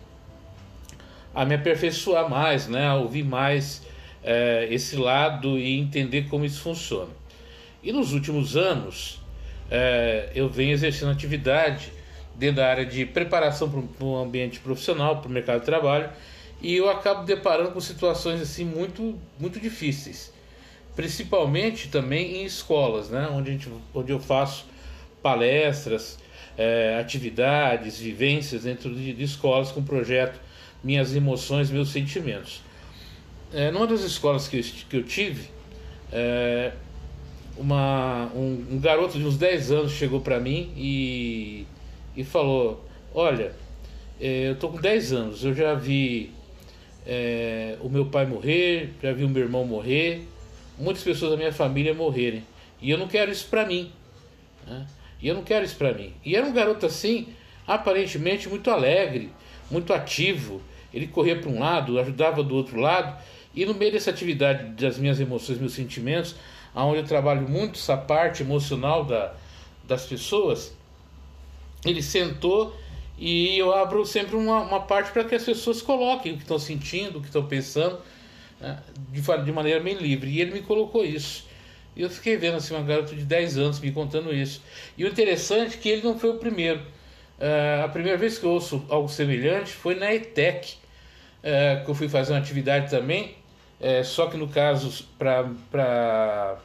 a 1.34 1.44
me 1.44 1.54
aperfeiçoar 1.54 2.28
mais, 2.28 2.68
né? 2.68 2.86
a 2.86 2.94
ouvir 2.94 3.24
mais 3.24 3.82
é, 4.22 4.68
esse 4.70 4.96
lado 4.96 5.58
e 5.58 5.78
entender 5.78 6.28
como 6.28 6.44
isso 6.44 6.60
funciona. 6.60 7.10
E 7.82 7.90
nos 7.90 8.12
últimos 8.12 8.56
anos, 8.56 9.20
é, 9.70 10.30
eu 10.34 10.48
venho 10.48 10.72
exercendo 10.72 11.10
atividade 11.10 11.90
dentro 12.36 12.56
da 12.56 12.68
área 12.68 12.86
de 12.86 13.04
preparação 13.06 13.68
para 13.70 14.04
o 14.04 14.16
ambiente 14.16 14.60
profissional, 14.60 15.20
para 15.20 15.28
o 15.28 15.32
mercado 15.32 15.60
de 15.60 15.66
trabalho, 15.66 16.10
e 16.60 16.76
eu 16.76 16.88
acabo 16.88 17.24
deparando 17.24 17.70
com 17.72 17.80
situações 17.80 18.40
assim 18.40 18.64
muito, 18.64 19.18
muito 19.38 19.58
difíceis, 19.58 20.32
principalmente 20.94 21.88
também 21.88 22.36
em 22.36 22.44
escolas, 22.44 23.10
né? 23.10 23.28
onde, 23.32 23.50
a 23.50 23.52
gente, 23.52 23.68
onde 23.94 24.12
eu 24.12 24.20
faço 24.20 24.66
palestras, 25.22 26.18
é, 26.56 26.98
atividades, 27.00 27.98
vivências 27.98 28.64
dentro 28.64 28.94
de, 28.94 29.12
de 29.12 29.24
escolas 29.24 29.70
com 29.72 29.82
projeto 29.82 30.38
minhas 30.82 31.14
emoções, 31.14 31.70
meus 31.70 31.90
sentimentos. 31.90 32.60
É, 33.52 33.70
numa 33.70 33.86
das 33.86 34.00
escolas 34.00 34.48
que 34.48 34.58
eu, 34.58 34.62
que 34.88 34.96
eu 34.96 35.02
tive, 35.04 35.48
é, 36.10 36.72
uma, 37.56 38.30
um, 38.34 38.66
um, 38.72 38.80
garoto 38.80 39.18
de 39.18 39.24
uns 39.24 39.36
10 39.36 39.70
anos 39.70 39.92
chegou 39.92 40.20
para 40.20 40.40
mim 40.40 40.72
e, 40.76 41.66
e 42.16 42.24
falou: 42.24 42.84
Olha, 43.14 43.52
é, 44.20 44.48
eu 44.50 44.56
tô 44.56 44.68
com 44.68 44.80
10 44.80 45.12
anos, 45.12 45.44
eu 45.44 45.54
já 45.54 45.74
vi 45.74 46.32
é, 47.06 47.76
o 47.80 47.88
meu 47.88 48.06
pai 48.06 48.26
morrer, 48.26 48.90
já 49.02 49.12
vi 49.12 49.24
o 49.24 49.28
meu 49.28 49.42
irmão 49.42 49.64
morrer, 49.64 50.26
muitas 50.78 51.02
pessoas 51.02 51.32
da 51.32 51.36
minha 51.36 51.52
família 51.52 51.94
morrerem, 51.94 52.44
e 52.80 52.90
eu 52.90 52.98
não 52.98 53.08
quero 53.08 53.30
isso 53.30 53.46
para 53.48 53.66
mim. 53.66 53.90
Né? 54.66 54.86
E 55.20 55.28
eu 55.28 55.34
não 55.34 55.42
quero 55.42 55.64
isso 55.64 55.76
para 55.76 55.92
mim. 55.92 56.12
E 56.24 56.34
era 56.34 56.46
um 56.46 56.52
garoto 56.52 56.86
assim, 56.86 57.28
aparentemente 57.66 58.48
muito 58.48 58.70
alegre, 58.70 59.30
muito 59.70 59.92
ativo, 59.92 60.60
ele 60.92 61.06
corria 61.06 61.36
para 61.36 61.48
um 61.48 61.58
lado, 61.58 61.98
ajudava 61.98 62.42
do 62.42 62.54
outro 62.54 62.78
lado, 62.78 63.16
e 63.54 63.64
no 63.64 63.74
meio 63.74 63.92
dessa 63.92 64.10
atividade 64.10 64.64
das 64.82 64.98
minhas 64.98 65.20
emoções, 65.20 65.58
meus 65.58 65.72
sentimentos, 65.72 66.34
onde 66.74 66.98
eu 66.98 67.04
trabalho 67.04 67.48
muito 67.48 67.78
essa 67.78 67.96
parte 67.96 68.42
emocional 68.42 69.04
da, 69.04 69.34
das 69.84 70.06
pessoas, 70.06 70.74
ele 71.84 72.02
sentou 72.02 72.76
e 73.18 73.58
eu 73.58 73.72
abro 73.72 74.04
sempre 74.04 74.36
uma, 74.36 74.62
uma 74.62 74.80
parte 74.80 75.12
para 75.12 75.24
que 75.24 75.34
as 75.34 75.44
pessoas 75.44 75.80
coloquem 75.80 76.32
o 76.32 76.36
que 76.36 76.42
estão 76.42 76.58
sentindo, 76.58 77.18
o 77.18 77.20
que 77.20 77.28
estão 77.28 77.46
pensando, 77.46 77.98
né, 78.60 78.78
de, 79.10 79.20
de 79.20 79.52
maneira 79.52 79.80
meio 79.80 80.00
livre. 80.00 80.30
E 80.30 80.40
ele 80.40 80.52
me 80.52 80.60
colocou 80.62 81.04
isso. 81.04 81.46
E 81.94 82.02
eu 82.02 82.10
fiquei 82.10 82.36
vendo 82.36 82.56
assim, 82.56 82.74
uma 82.74 82.82
garota 82.82 83.14
de 83.14 83.24
10 83.24 83.58
anos 83.58 83.80
me 83.80 83.92
contando 83.92 84.34
isso. 84.34 84.62
E 84.96 85.04
o 85.04 85.08
interessante 85.08 85.76
é 85.76 85.78
que 85.78 85.88
ele 85.88 86.02
não 86.02 86.18
foi 86.18 86.30
o 86.30 86.38
primeiro. 86.38 86.80
Uh, 87.38 87.84
a 87.84 87.88
primeira 87.88 88.16
vez 88.16 88.38
que 88.38 88.44
eu 88.44 88.50
ouço 88.50 88.84
algo 88.88 89.08
semelhante 89.08 89.72
foi 89.72 89.94
na 89.94 90.12
ETEC, 90.12 90.76
é, 91.42 91.82
que 91.84 91.90
eu 91.90 91.94
fui 91.94 92.08
fazer 92.08 92.32
uma 92.32 92.38
atividade 92.38 92.88
também, 92.88 93.34
é, 93.80 94.04
só 94.04 94.28
que 94.28 94.36
no 94.36 94.46
caso 94.46 95.04
para 95.18 96.56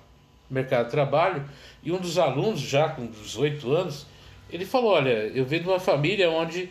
mercado 0.50 0.86
de 0.86 0.92
trabalho, 0.92 1.44
e 1.82 1.92
um 1.92 1.98
dos 1.98 2.18
alunos, 2.18 2.60
já 2.60 2.90
com 2.90 3.08
18 3.08 3.72
anos, 3.74 4.06
ele 4.52 4.66
falou: 4.66 4.92
Olha, 4.92 5.32
eu 5.34 5.46
venho 5.46 5.64
de 5.64 5.70
uma 5.70 5.80
família 5.80 6.30
onde 6.30 6.70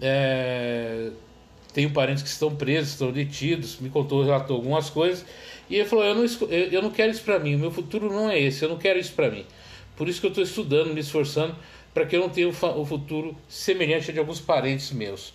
é, 0.00 1.10
tenho 1.72 1.90
parentes 1.90 2.22
que 2.22 2.28
estão 2.28 2.54
presos, 2.54 2.92
estão 2.92 3.10
detidos, 3.10 3.78
me 3.78 3.88
contou, 3.88 4.24
relatou 4.24 4.56
algumas 4.56 4.90
coisas, 4.90 5.24
e 5.68 5.76
ele 5.76 5.84
falou: 5.84 6.04
Eu 6.04 6.14
não, 6.14 6.24
eu 6.50 6.82
não 6.82 6.90
quero 6.90 7.10
isso 7.10 7.22
para 7.22 7.38
mim, 7.38 7.54
o 7.54 7.58
meu 7.58 7.70
futuro 7.70 8.10
não 8.10 8.30
é 8.30 8.38
esse, 8.38 8.62
eu 8.62 8.68
não 8.68 8.78
quero 8.78 8.98
isso 8.98 9.12
para 9.12 9.30
mim. 9.30 9.44
Por 9.96 10.08
isso 10.08 10.20
que 10.20 10.26
eu 10.26 10.30
estou 10.30 10.44
estudando, 10.44 10.92
me 10.92 11.00
esforçando, 11.00 11.56
para 11.94 12.04
que 12.04 12.14
eu 12.14 12.20
não 12.20 12.28
tenha 12.28 12.48
o 12.48 12.84
futuro 12.84 13.34
semelhante 13.48 14.10
a 14.10 14.12
de 14.12 14.18
alguns 14.18 14.40
parentes 14.40 14.92
meus. 14.92 15.32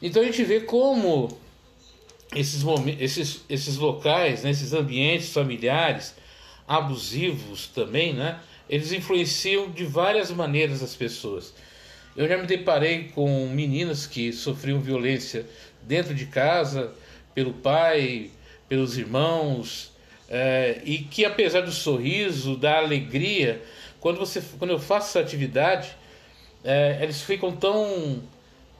Então 0.00 0.22
a 0.22 0.24
gente 0.24 0.42
vê 0.44 0.60
como 0.60 1.36
esses, 2.34 2.64
esses, 3.00 3.44
esses 3.48 3.76
locais, 3.76 4.42
né, 4.42 4.50
esses 4.50 4.72
ambientes 4.72 5.32
familiares, 5.32 6.14
abusivos 6.66 7.66
também, 7.66 8.12
né, 8.12 8.40
eles 8.68 8.92
influenciam 8.92 9.70
de 9.70 9.84
várias 9.84 10.30
maneiras 10.30 10.82
as 10.82 10.94
pessoas. 10.94 11.54
Eu 12.16 12.28
já 12.28 12.36
me 12.36 12.46
deparei 12.46 13.08
com 13.14 13.48
meninas 13.48 14.06
que 14.06 14.32
sofriam 14.32 14.80
violência 14.80 15.46
dentro 15.82 16.14
de 16.14 16.26
casa, 16.26 16.92
pelo 17.34 17.54
pai, 17.54 18.30
pelos 18.68 18.98
irmãos, 18.98 19.92
é, 20.28 20.80
e 20.84 20.98
que 20.98 21.24
apesar 21.24 21.62
do 21.62 21.72
sorriso, 21.72 22.56
da 22.56 22.78
alegria, 22.78 23.62
quando, 24.00 24.18
você, 24.18 24.42
quando 24.58 24.70
eu 24.70 24.78
faço 24.78 25.10
essa 25.10 25.20
atividade, 25.20 25.96
é, 26.64 26.98
eles 27.02 27.22
ficam 27.22 27.54
tão, 27.54 28.22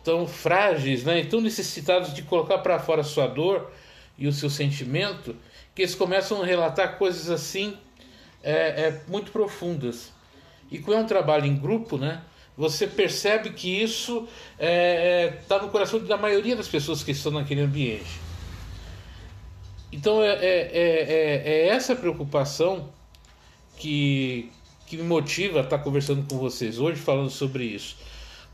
tão 0.05 0.27
frágeis 0.27 1.05
né, 1.05 1.21
e 1.21 1.27
tão 1.27 1.41
necessitados 1.41 2.15
de 2.15 2.23
colocar 2.23 2.59
para 2.59 2.79
fora 2.79 3.01
a 3.01 3.05
sua 3.05 3.27
dor 3.27 3.71
e 4.19 4.27
o 4.27 4.33
seu 4.33 4.51
sentimento, 4.51 5.35
que 5.75 5.83
eles 5.83 5.95
começam 5.95 6.43
a 6.43 6.47
relatar 6.47 6.99
coisas 6.99 7.31
assim 7.31 7.77
é, 8.43 8.53
é, 8.53 9.01
muito 9.09 9.33
profundas. 9.33 10.13
E 10.71 10.79
como 10.79 10.97
é 10.97 11.01
um 11.01 11.07
trabalho 11.07 11.47
em 11.47 11.57
grupo, 11.57 11.99
né, 11.99 12.23
você 12.57 12.87
percebe 12.87 13.51
que 13.51 13.83
isso 13.83 14.29
está 14.53 14.65
é, 14.67 15.41
é, 15.49 15.63
no 15.63 15.69
coração 15.69 16.01
da 16.01 16.17
maioria 16.17 16.57
das 16.57 16.69
pessoas 16.69 17.03
que 17.03 17.11
estão 17.11 17.33
naquele 17.33 17.61
ambiente. 17.61 18.21
Então 19.91 20.23
é, 20.23 20.33
é, 20.35 20.71
é, 20.73 21.43
é 21.45 21.69
essa 21.69 21.95
preocupação 21.95 22.89
que, 23.77 24.51
que 24.87 24.97
me 24.97 25.03
motiva 25.03 25.61
a 25.61 25.63
estar 25.63 25.79
conversando 25.79 26.27
com 26.29 26.39
vocês 26.39 26.79
hoje, 26.79 27.01
falando 27.01 27.31
sobre 27.31 27.65
isso. 27.65 27.97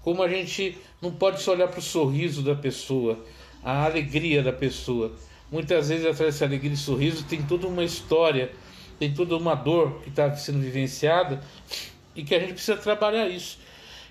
Como 0.02 0.22
a 0.22 0.28
gente 0.28 0.76
não 1.00 1.12
pode 1.12 1.40
só 1.42 1.52
olhar 1.52 1.68
para 1.68 1.78
o 1.78 1.82
sorriso 1.82 2.42
da 2.42 2.54
pessoa, 2.54 3.18
a 3.62 3.84
alegria 3.84 4.42
da 4.42 4.52
pessoa. 4.52 5.12
Muitas 5.50 5.88
vezes 5.88 6.04
atrás 6.04 6.34
dessa 6.34 6.44
alegria 6.44 6.72
e 6.72 6.76
sorriso 6.76 7.24
tem 7.24 7.42
toda 7.42 7.66
uma 7.66 7.84
história, 7.84 8.52
tem 8.98 9.12
toda 9.12 9.36
uma 9.36 9.54
dor 9.54 10.00
que 10.02 10.08
está 10.08 10.34
sendo 10.34 10.60
vivenciada 10.60 11.40
e 12.14 12.22
que 12.24 12.34
a 12.34 12.40
gente 12.40 12.52
precisa 12.52 12.76
trabalhar 12.76 13.28
isso. 13.28 13.58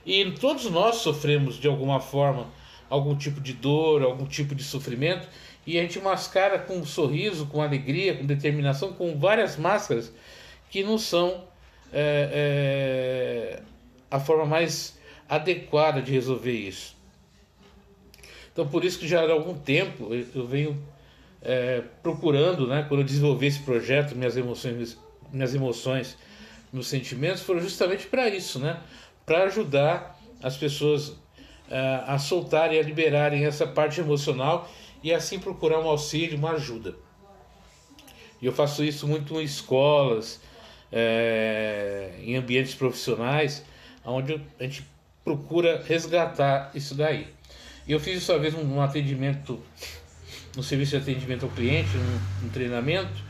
E 0.06 0.32
todos 0.32 0.70
nós 0.72 0.98
sofremos 0.98 1.60
de 1.60 1.68
alguma 1.68 2.00
forma 2.00 2.48
algum 2.90 3.16
tipo 3.16 3.42
de 3.42 3.54
dor, 3.54 4.02
algum 4.02 4.26
tipo 4.26 4.56
de 4.56 4.64
sofrimento 4.64 5.28
e 5.66 5.78
a 5.78 5.82
gente 5.82 6.00
mascara 6.00 6.58
com 6.58 6.78
um 6.78 6.86
sorriso, 6.86 7.46
com 7.48 7.62
alegria, 7.62 8.16
com 8.16 8.26
determinação, 8.26 8.94
com 8.94 9.20
várias 9.20 9.58
máscaras 9.58 10.14
que 10.70 10.82
não 10.82 10.98
são 10.98 11.44
é, 11.92 13.60
é, 13.60 13.62
a 14.10 14.20
forma 14.20 14.46
mais 14.46 14.98
adequada 15.28 16.02
de 16.02 16.14
resolver 16.14 16.54
isso. 16.54 16.96
Então, 18.54 18.66
por 18.66 18.86
isso 18.86 18.98
que 18.98 19.08
já 19.08 19.22
há 19.22 19.32
algum 19.32 19.54
tempo 19.54 20.10
eu 20.14 20.48
venho 20.48 20.82
é, 21.42 21.84
procurando, 22.02 22.68
né, 22.68 22.86
quando 22.88 23.02
eu 23.02 23.06
desenvolvi 23.06 23.48
esse 23.48 23.60
projeto, 23.60 24.16
minhas 24.16 24.38
emoções, 24.38 24.98
minhas 25.32 25.54
emoções, 25.56 26.18
meus 26.72 26.88
sentimentos 26.88 27.42
foram 27.42 27.60
justamente 27.60 28.08
para 28.08 28.28
isso, 28.30 28.60
né, 28.60 28.80
para 29.26 29.44
ajudar 29.44 30.20
as 30.42 30.58
pessoas 30.58 31.16
é, 31.70 32.04
a 32.06 32.18
soltarem, 32.18 32.80
a 32.80 32.84
liberarem 32.84 33.46
essa 33.46 33.68
parte 33.68 34.00
emocional 34.00 34.70
e 35.04 35.14
assim 35.14 35.40
procurar 35.40 35.80
um 35.80 35.88
auxílio, 35.88 36.38
uma 36.38 36.52
ajuda. 36.52 36.96
E 38.42 38.46
eu 38.46 38.54
faço 38.54 38.84
isso 38.84 39.08
muito 39.08 39.40
em 39.40 39.44
escolas, 39.44 40.40
é, 40.92 42.12
em 42.22 42.36
ambientes 42.36 42.76
profissionais, 42.76 43.64
onde 44.06 44.42
a 44.60 44.64
gente 44.64 44.86
procura 45.24 45.84
resgatar 45.86 46.72
isso 46.74 46.96
daí. 46.96 47.28
E 47.88 47.92
eu 47.92 48.00
fiz 48.00 48.22
isso 48.22 48.32
uma 48.32 48.40
vez 48.40 48.54
um, 48.54 48.82
atendimento, 48.82 49.62
no 50.58 50.64
serviço 50.64 50.92
de 50.92 50.98
atendimento 50.98 51.46
ao 51.46 51.52
cliente, 51.52 51.92
um, 51.96 52.48
um 52.48 52.50
treinamento, 52.50 53.24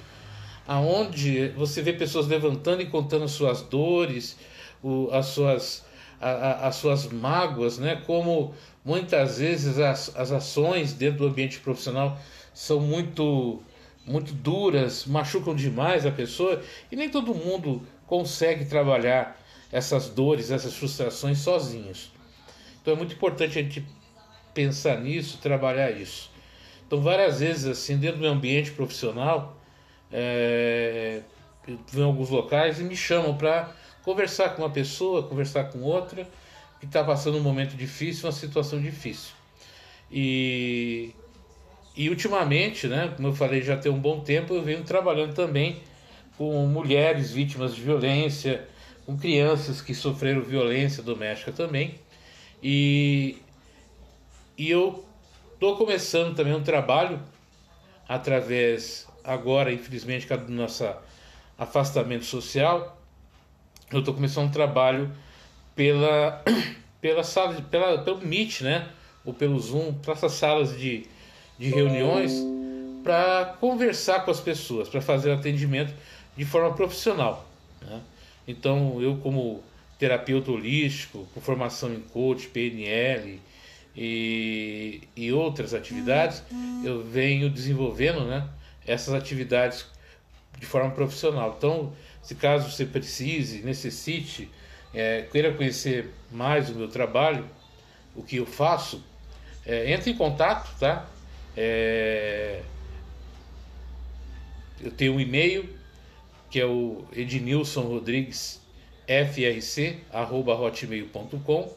aonde 0.66 1.50
você 1.50 1.82
vê 1.82 1.92
pessoas 1.92 2.26
levantando 2.26 2.82
e 2.82 2.86
contando 2.86 3.26
as 3.26 3.32
suas 3.32 3.62
dores, 3.62 4.38
o, 4.82 5.10
as 5.12 5.26
suas 5.28 5.86
a, 6.22 6.30
a, 6.30 6.68
as 6.68 6.78
suas 6.78 7.06
mágoas, 7.08 7.78
né? 7.78 8.02
Como 8.08 8.56
muitas 8.84 9.40
vezes 9.40 9.78
as, 9.78 10.16
as 10.16 10.32
ações 10.32 10.94
dentro 10.94 11.20
do 11.20 11.28
ambiente 11.28 11.60
profissional 11.60 12.18
são 12.54 12.80
muito 12.80 13.62
muito 14.06 14.32
duras, 14.32 15.06
machucam 15.06 15.54
demais 15.54 16.06
a 16.06 16.12
pessoa 16.12 16.62
e 16.90 16.96
nem 16.96 17.10
todo 17.10 17.36
mundo 17.36 17.86
consegue 18.06 18.64
trabalhar 18.64 19.38
essas 19.70 20.08
dores, 20.08 20.50
essas 20.50 20.74
frustrações 20.74 21.40
sozinhos. 21.40 22.10
Então 22.82 22.94
é 22.94 22.98
muito 22.98 23.14
importante 23.14 23.60
a 23.60 23.62
gente 23.62 23.86
pensar 24.54 25.02
nisso, 25.02 25.40
trabalhar 25.40 25.92
isso. 25.92 26.37
Então 26.88 27.02
várias 27.02 27.42
vezes 27.42 27.66
assim 27.66 27.98
dentro 27.98 28.22
do 28.22 28.26
ambiente 28.26 28.72
profissional, 28.72 29.58
é, 30.10 31.22
em 31.94 32.02
alguns 32.02 32.30
locais 32.30 32.80
e 32.80 32.84
me 32.84 32.96
chamam 32.96 33.36
para 33.36 33.76
conversar 34.04 34.56
com 34.56 34.62
uma 34.62 34.70
pessoa, 34.70 35.24
conversar 35.24 35.66
com 35.66 35.82
outra 35.82 36.26
que 36.80 36.86
está 36.86 37.04
passando 37.04 37.38
um 37.38 37.42
momento 37.42 37.76
difícil, 37.76 38.26
uma 38.26 38.32
situação 38.32 38.82
difícil. 38.82 39.34
E, 40.10 41.14
e 41.94 42.10
ultimamente, 42.10 42.88
né, 42.88 43.12
como 43.16 43.28
eu 43.28 43.34
falei, 43.34 43.62
já 43.62 43.76
tem 43.76 43.92
um 43.92 44.00
bom 44.00 44.22
tempo, 44.22 44.54
eu 44.54 44.64
venho 44.64 44.84
trabalhando 44.84 45.34
também 45.34 45.82
com 46.38 46.66
mulheres 46.68 47.32
vítimas 47.32 47.76
de 47.76 47.82
violência, 47.82 48.66
com 49.06 49.18
crianças 49.18 49.82
que 49.82 49.94
sofreram 49.94 50.42
violência 50.42 51.04
doméstica 51.04 51.52
também. 51.52 51.96
E, 52.64 53.38
e 54.58 54.70
eu 54.70 55.07
estou 55.58 55.76
começando 55.76 56.36
também 56.36 56.54
um 56.54 56.62
trabalho 56.62 57.20
através, 58.08 59.08
agora, 59.24 59.74
infelizmente, 59.74 60.28
do 60.28 60.52
nosso 60.52 60.88
afastamento 61.58 62.26
social, 62.26 62.96
eu 63.92 64.00
estou 64.00 64.14
começando 64.14 64.46
um 64.46 64.52
trabalho 64.52 65.12
pela, 65.76 66.44
pela 67.02 67.24
sala, 67.24 67.60
pela, 67.72 68.04
pelo 68.04 68.20
Meet, 68.20 68.62
né? 68.62 68.88
Ou 69.26 69.34
pelo 69.34 69.60
Zoom, 69.60 69.94
para 69.96 70.14
essas 70.14 70.34
salas 70.34 70.78
de, 70.78 71.08
de 71.58 71.70
reuniões, 71.70 72.34
para 73.04 73.58
conversar 73.60 74.24
com 74.24 74.32
as 74.32 74.40
pessoas, 74.40 74.88
para 74.88 75.02
fazer 75.02 75.32
atendimento 75.32 75.92
de 76.38 76.46
forma 76.46 76.74
profissional. 76.74 77.50
Né? 77.82 78.00
Então, 78.48 79.02
eu, 79.02 79.18
como 79.18 79.64
terapeuta 79.98 80.52
holístico, 80.52 81.28
com 81.34 81.42
formação 81.42 81.92
em 81.92 82.00
coach, 82.00 82.48
PNL 82.48 83.40
e, 83.98 85.02
e 85.16 85.34
outras 85.34 85.74
atividades, 85.74 86.44
eu 86.84 87.04
venho 87.04 87.50
desenvolvendo 87.50 88.24
né, 88.26 88.48
essas 88.86 89.16
atividades 89.16 89.88
de 90.60 90.66
forma 90.68 90.92
profissional. 90.92 91.56
Então, 91.58 91.92
se 92.22 92.36
caso 92.36 92.70
você 92.70 92.86
precise, 92.86 93.64
necessite, 93.64 94.52
é, 94.94 95.24
queira 95.24 95.52
conhecer 95.52 96.14
mais 96.32 96.70
o 96.70 96.76
meu 96.76 96.88
trabalho, 96.88 97.50
o 98.16 98.22
que 98.22 98.36
eu 98.36 98.46
faço, 98.46 99.04
é, 99.66 99.92
entre 99.92 100.12
em 100.12 100.16
contato, 100.16 100.70
tá? 100.80 101.08
É, 101.56 102.62
eu 104.80 104.92
tenho 104.92 105.16
um 105.16 105.20
e-mail 105.20 105.76
que 106.52 106.60
é 106.60 106.66
o 106.66 107.04
Ednilson 107.12 107.82
Rodrigues 107.82 108.62
frc 109.08 109.98
arroba 110.14 110.54
hotmail.com 110.54 111.76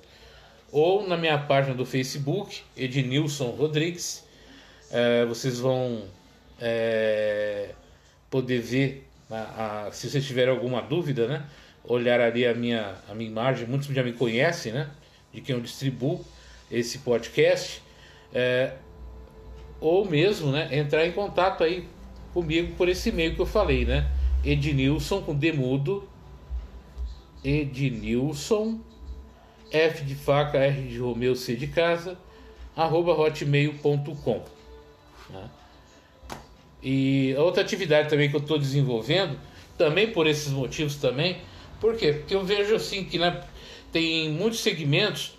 ou 0.73 1.07
na 1.07 1.17
minha 1.17 1.39
página 1.39 1.75
do 1.75 1.85
Facebook 1.85 2.63
Ednilson 2.77 3.51
Rodrigues 3.51 4.25
é, 4.91 5.25
vocês 5.25 5.61
vão 5.61 6.03
é, 6.61 7.71
poder 8.29 8.61
ver 8.61 9.09
a, 9.31 9.87
a, 9.87 9.93
se 9.93 10.11
vocês 10.11 10.27
tiverem 10.27 10.51
alguma 10.53 10.83
dúvida, 10.83 11.29
né? 11.29 11.45
Olhar 11.85 12.21
ali 12.21 12.47
a 12.47 12.53
minha, 12.53 12.97
a 13.09 13.15
minha 13.15 13.31
imagem, 13.31 13.67
muitos 13.67 13.87
já 13.89 14.03
me 14.03 14.13
conhecem, 14.13 14.73
né? 14.73 14.91
De 15.33 15.41
quem 15.41 15.55
eu 15.55 15.61
distribuo 15.61 16.25
esse 16.71 16.99
podcast. 16.99 17.81
É, 18.35 18.75
ou 19.81 20.05
mesmo, 20.05 20.51
né? 20.51 20.69
Entrar 20.77 21.07
em 21.07 21.13
contato 21.13 21.63
aí 21.63 21.89
comigo 22.35 22.75
por 22.75 22.89
esse 22.89 23.09
e-mail 23.09 23.35
que 23.35 23.41
eu 23.41 23.47
falei, 23.47 23.85
né? 23.85 24.11
Ednilson 24.45 25.23
com 25.23 25.35
demudo. 25.35 26.09
Ednilson 27.45 28.81
F 29.71 30.05
de 30.05 30.15
faca, 30.15 30.59
R 30.59 30.83
de 30.89 30.99
Romeu, 30.99 31.35
C 31.37 31.55
de 31.55 31.67
casa, 31.67 32.19
arroba 32.77 33.13
hotmail.com. 33.13 34.45
Né? 35.31 35.51
E 36.83 37.35
outra 37.39 37.63
atividade 37.63 38.09
também 38.09 38.29
que 38.29 38.37
eu 38.37 38.41
estou 38.41 38.59
desenvolvendo, 38.59 39.39
também 39.77 40.11
por 40.11 40.27
esses 40.27 40.53
motivos 40.53 40.97
também, 40.97 41.39
por 41.81 41.97
quê? 41.97 42.13
Porque 42.13 42.35
eu 42.35 42.45
vejo 42.45 42.75
assim 42.75 43.05
que 43.05 43.19
né, 43.19 43.43
tem 43.93 44.31
muitos 44.31 44.61
segmentos 44.61 45.39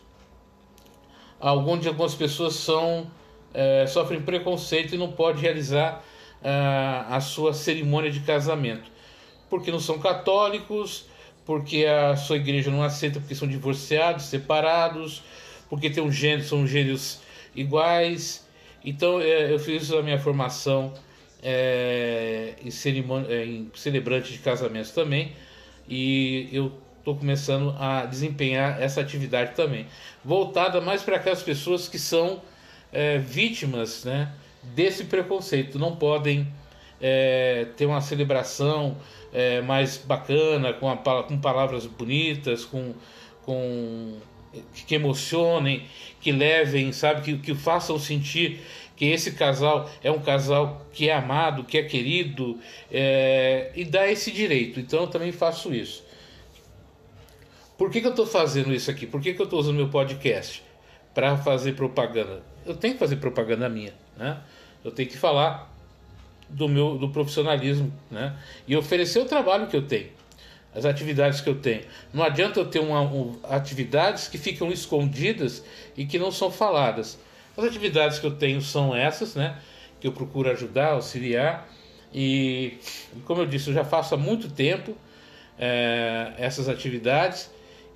onde 1.39 1.87
algumas 1.87 2.13
pessoas 2.13 2.53
são 2.53 3.09
é, 3.53 3.85
sofrem 3.87 4.21
preconceito 4.21 4.95
e 4.95 4.97
não 4.97 5.11
pode 5.11 5.41
realizar 5.41 6.03
a 7.07 7.21
sua 7.21 7.53
cerimônia 7.53 8.09
de 8.09 8.21
casamento, 8.21 8.89
porque 9.47 9.71
não 9.71 9.79
são 9.79 9.99
católicos, 9.99 11.05
porque 11.45 11.85
a 11.85 12.15
sua 12.15 12.37
igreja 12.37 12.69
não 12.69 12.83
aceita 12.83 13.19
porque 13.19 13.35
são 13.35 13.47
divorciados, 13.47 14.25
separados, 14.25 15.23
porque 15.69 15.89
tem 15.89 16.03
um 16.03 16.11
gênero, 16.11 16.47
são 16.47 16.65
gêneros 16.67 17.19
iguais. 17.55 18.47
Então 18.83 19.19
é, 19.19 19.51
eu 19.51 19.59
fiz 19.59 19.91
a 19.91 20.01
minha 20.01 20.19
formação 20.19 20.93
é, 21.41 22.53
em, 22.63 22.71
cerimônia, 22.71 23.27
é, 23.29 23.45
em 23.45 23.71
celebrante 23.73 24.31
de 24.31 24.39
casamentos 24.39 24.91
também 24.91 25.33
e 25.87 26.49
eu 26.51 26.71
estou 26.99 27.15
começando 27.15 27.75
a 27.79 28.05
desempenhar 28.05 28.81
essa 28.81 29.01
atividade 29.01 29.55
também, 29.55 29.87
voltada 30.23 30.79
mais 30.79 31.01
para 31.01 31.17
aquelas 31.17 31.41
pessoas 31.41 31.87
que 31.87 31.97
são 31.97 32.41
é, 32.93 33.17
vítimas 33.17 34.05
né, 34.05 34.31
desse 34.75 35.05
preconceito, 35.05 35.79
não 35.79 35.95
podem 35.95 36.47
é, 37.01 37.67
ter 37.75 37.87
uma 37.87 38.01
celebração 38.01 38.97
é, 39.33 39.61
mais 39.61 39.97
bacana, 39.97 40.73
com, 40.73 40.89
a, 40.89 40.97
com 41.23 41.39
palavras 41.39 41.85
bonitas, 41.85 42.65
com, 42.65 42.93
com 43.43 44.17
que 44.85 44.95
emocionem, 44.95 45.85
que 46.19 46.31
levem, 46.31 46.91
sabe, 46.91 47.21
que, 47.21 47.37
que 47.37 47.55
façam 47.55 47.97
sentir 47.97 48.61
que 48.95 49.05
esse 49.05 49.31
casal 49.31 49.89
é 50.03 50.11
um 50.11 50.19
casal 50.19 50.85
que 50.93 51.09
é 51.09 51.15
amado, 51.15 51.63
que 51.63 51.77
é 51.77 51.83
querido 51.83 52.59
é, 52.91 53.71
e 53.75 53.83
dá 53.83 54.07
esse 54.07 54.31
direito. 54.31 54.79
Então 54.79 55.01
eu 55.01 55.07
também 55.07 55.31
faço 55.31 55.73
isso. 55.73 56.03
Por 57.77 57.89
que, 57.89 57.99
que 57.99 58.05
eu 58.05 58.11
estou 58.11 58.27
fazendo 58.27 58.71
isso 58.71 58.91
aqui? 58.91 59.07
Por 59.07 59.19
que, 59.19 59.33
que 59.33 59.41
eu 59.41 59.45
estou 59.45 59.59
usando 59.59 59.75
meu 59.75 59.89
podcast? 59.89 60.63
Para 61.15 61.35
fazer 61.35 61.73
propaganda. 61.73 62.43
Eu 62.63 62.75
tenho 62.75 62.93
que 62.93 62.99
fazer 62.99 63.15
propaganda 63.15 63.67
minha. 63.67 63.91
Né? 64.15 64.39
Eu 64.83 64.91
tenho 64.91 65.09
que 65.09 65.17
falar 65.17 65.70
do 66.51 66.67
meu 66.67 66.97
do 66.97 67.09
profissionalismo 67.09 67.91
né? 68.09 68.35
e 68.67 68.75
oferecer 68.75 69.19
o 69.19 69.25
trabalho 69.25 69.67
que 69.67 69.75
eu 69.75 69.81
tenho, 69.81 70.09
as 70.75 70.85
atividades 70.85 71.41
que 71.41 71.49
eu 71.49 71.55
tenho. 71.55 71.83
Não 72.13 72.23
adianta 72.23 72.59
eu 72.59 72.65
ter 72.65 72.79
uma, 72.79 73.01
um, 73.01 73.37
atividades 73.43 74.27
que 74.27 74.37
ficam 74.37 74.71
escondidas 74.71 75.63
e 75.95 76.05
que 76.05 76.19
não 76.19 76.31
são 76.31 76.51
faladas. 76.51 77.17
As 77.57 77.63
atividades 77.65 78.19
que 78.19 78.25
eu 78.25 78.31
tenho 78.31 78.61
são 78.61 78.95
essas, 78.95 79.35
né? 79.35 79.57
Que 79.99 80.07
eu 80.07 80.11
procuro 80.11 80.49
ajudar, 80.49 80.93
auxiliar. 80.93 81.67
E, 82.13 82.77
como 83.25 83.41
eu 83.41 83.45
disse, 83.45 83.69
eu 83.69 83.73
já 83.73 83.83
faço 83.83 84.15
há 84.15 84.17
muito 84.17 84.49
tempo 84.49 84.95
é, 85.59 86.33
essas 86.37 86.67
atividades, 86.67 87.49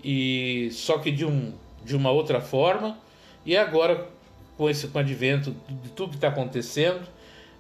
e 0.04 0.70
só 0.72 1.00
que 1.00 1.12
de, 1.12 1.26
um, 1.26 1.54
de 1.84 1.96
uma 1.96 2.12
outra 2.12 2.40
forma. 2.40 2.98
E 3.46 3.56
agora, 3.56 4.08
com 4.58 4.70
esse 4.70 4.88
com 4.88 4.98
o 4.98 5.02
advento 5.02 5.56
de 5.68 5.90
tudo 5.90 6.12
que 6.12 6.16
está 6.16 6.28
acontecendo, 6.28 7.08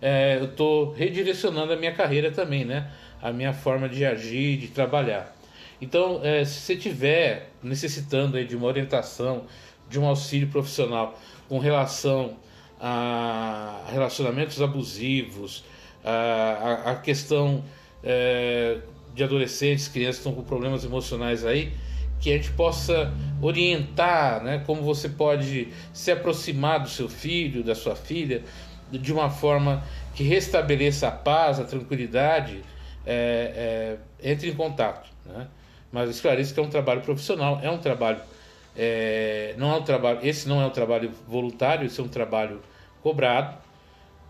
é, 0.01 0.38
eu 0.39 0.45
estou 0.45 0.91
redirecionando 0.93 1.73
a 1.73 1.75
minha 1.75 1.93
carreira 1.93 2.31
também, 2.31 2.65
né? 2.65 2.91
A 3.21 3.31
minha 3.31 3.53
forma 3.53 3.89
de 3.89 4.05
agir, 4.05 4.58
de 4.58 4.67
trabalhar. 4.67 5.36
Então, 5.81 6.21
é, 6.23 6.43
se 6.45 6.62
você 6.62 6.73
estiver 6.73 7.51
necessitando 7.62 8.38
aí 8.38 8.45
de 8.45 8.55
uma 8.55 8.67
orientação, 8.67 9.45
de 9.89 9.99
um 9.99 10.05
auxílio 10.05 10.47
profissional 10.47 11.19
com 11.47 11.60
relação 11.60 12.38
a 12.79 13.84
relacionamentos 13.91 14.62
abusivos, 14.62 15.63
a, 16.03 16.91
a 16.91 16.95
questão 16.95 17.63
é, 18.03 18.77
de 19.13 19.23
adolescentes, 19.23 19.88
crianças 19.88 20.17
que 20.17 20.27
estão 20.27 20.34
com 20.34 20.47
problemas 20.47 20.84
emocionais 20.84 21.45
aí, 21.45 21.71
que 22.19 22.31
a 22.31 22.38
gente 22.38 22.51
possa 22.51 23.13
orientar, 23.41 24.43
né, 24.43 24.63
como 24.65 24.81
você 24.81 25.10
pode 25.10 25.67
se 25.93 26.12
aproximar 26.12 26.79
do 26.79 26.89
seu 26.89 27.10
filho, 27.10 27.63
da 27.63 27.75
sua 27.75 27.95
filha, 27.95 28.43
de 28.91 29.13
uma 29.13 29.30
forma 29.30 29.84
que 30.13 30.24
restabeleça 30.24 31.08
a 31.08 31.12
paz, 31.12 31.60
a 31.60 31.63
tranquilidade, 31.63 32.62
é, 33.06 33.98
é, 34.21 34.32
entre 34.32 34.50
em 34.50 34.56
contato. 34.56 35.10
Né? 35.26 35.48
Mas 35.91 36.10
esclareço 36.10 36.54
que 36.54 36.60
é 36.60 36.63
um 36.63 36.69
trabalho 36.69 37.02
profissional, 37.02 37.60
é 37.62 37.69
um 37.69 37.78
trabalho 37.78 38.19
é, 38.76 39.56
não 39.58 39.71
é 39.74 39.78
um 39.78 39.84
trabalho, 39.84 40.19
esse 40.21 40.48
não 40.48 40.62
é 40.62 40.65
um 40.65 40.69
trabalho 40.69 41.12
voluntário, 41.28 41.86
esse 41.86 42.00
é 42.00 42.04
um 42.04 42.10
trabalho 42.10 42.62
cobrado, 43.02 43.58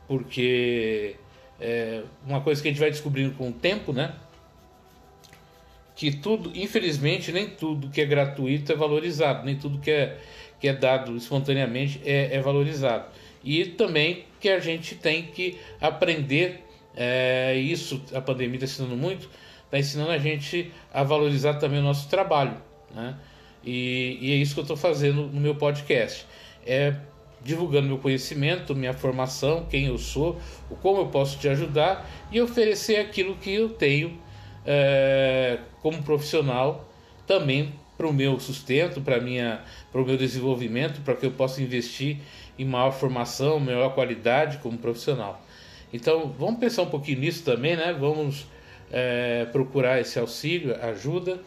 porque 0.08 1.16
é 1.60 2.04
uma 2.26 2.42
coisa 2.42 2.62
que 2.62 2.68
a 2.68 2.72
gente 2.72 2.80
vai 2.80 2.92
descobrindo 2.92 3.34
com 3.36 3.50
o 3.50 3.54
tempo, 3.54 3.92
né? 3.92 4.14
Que 5.96 6.12
tudo, 6.12 6.52
infelizmente, 6.54 7.32
nem 7.32 7.50
tudo 7.50 7.90
que 7.90 8.02
é 8.02 8.06
gratuito 8.06 8.72
é 8.72 8.76
valorizado, 8.76 9.46
nem 9.46 9.56
tudo 9.56 9.80
que 9.80 9.90
é, 9.90 10.20
que 10.60 10.68
é 10.68 10.74
dado 10.74 11.16
espontaneamente 11.16 12.02
é, 12.06 12.36
é 12.36 12.42
valorizado. 12.42 13.06
E 13.44 13.66
também 13.66 14.26
que 14.46 14.50
a 14.50 14.60
gente 14.60 14.94
tem 14.94 15.24
que 15.24 15.58
aprender, 15.82 16.64
é, 16.96 17.56
isso 17.56 18.00
a 18.14 18.22
pandemia 18.22 18.58
está 18.58 18.66
ensinando 18.66 18.96
muito, 18.96 19.28
está 19.64 19.80
ensinando 19.80 20.12
a 20.12 20.20
gente 20.20 20.72
a 20.94 21.02
valorizar 21.02 21.56
também 21.56 21.80
o 21.80 21.82
nosso 21.82 22.08
trabalho, 22.08 22.56
né? 22.94 23.16
E, 23.64 24.20
e 24.22 24.32
é 24.34 24.36
isso 24.36 24.54
que 24.54 24.60
eu 24.60 24.64
estou 24.64 24.78
fazendo 24.78 25.24
no 25.24 25.42
meu 25.42 25.56
podcast. 25.56 26.28
É 26.64 26.94
divulgando 27.44 27.88
meu 27.88 27.98
conhecimento, 27.98 28.76
minha 28.76 28.94
formação, 28.94 29.66
quem 29.68 29.88
eu 29.88 29.98
sou, 29.98 30.40
o 30.70 30.76
como 30.76 31.02
eu 31.02 31.08
posso 31.08 31.40
te 31.40 31.50
ajudar 31.50 32.08
e 32.32 32.40
oferecer 32.40 32.98
aquilo 32.98 33.36
que 33.38 33.52
eu 33.52 33.70
tenho 33.70 34.20
é, 34.64 35.58
como 35.82 36.04
profissional 36.04 36.88
também 37.26 37.74
para 37.98 38.06
o 38.08 38.14
meu 38.14 38.40
sustento, 38.40 39.02
para 39.02 39.20
minha, 39.20 39.64
para 39.92 40.02
o 40.02 40.06
meu 40.06 40.18
desenvolvimento, 40.18 41.02
para 41.02 41.16
que 41.16 41.26
eu 41.26 41.32
possa 41.32 41.64
investir 41.64 42.18
em 42.58 42.66
maior 42.66 42.92
formação, 42.92 43.60
maior 43.60 43.94
qualidade 43.94 44.58
como 44.60 44.78
profissional. 44.78 45.42
Então, 45.94 46.34
vamos 46.38 46.60
pensar 46.60 46.84
um 46.84 46.90
pouquinho 46.90 47.20
nisso 47.20 47.44
também, 47.44 47.76
né? 47.76 47.94
Vamos 47.94 48.46
é, 48.92 49.46
procurar 49.52 50.00
esse 50.00 50.20
auxílio, 50.20 50.76
ajuda 50.84 51.40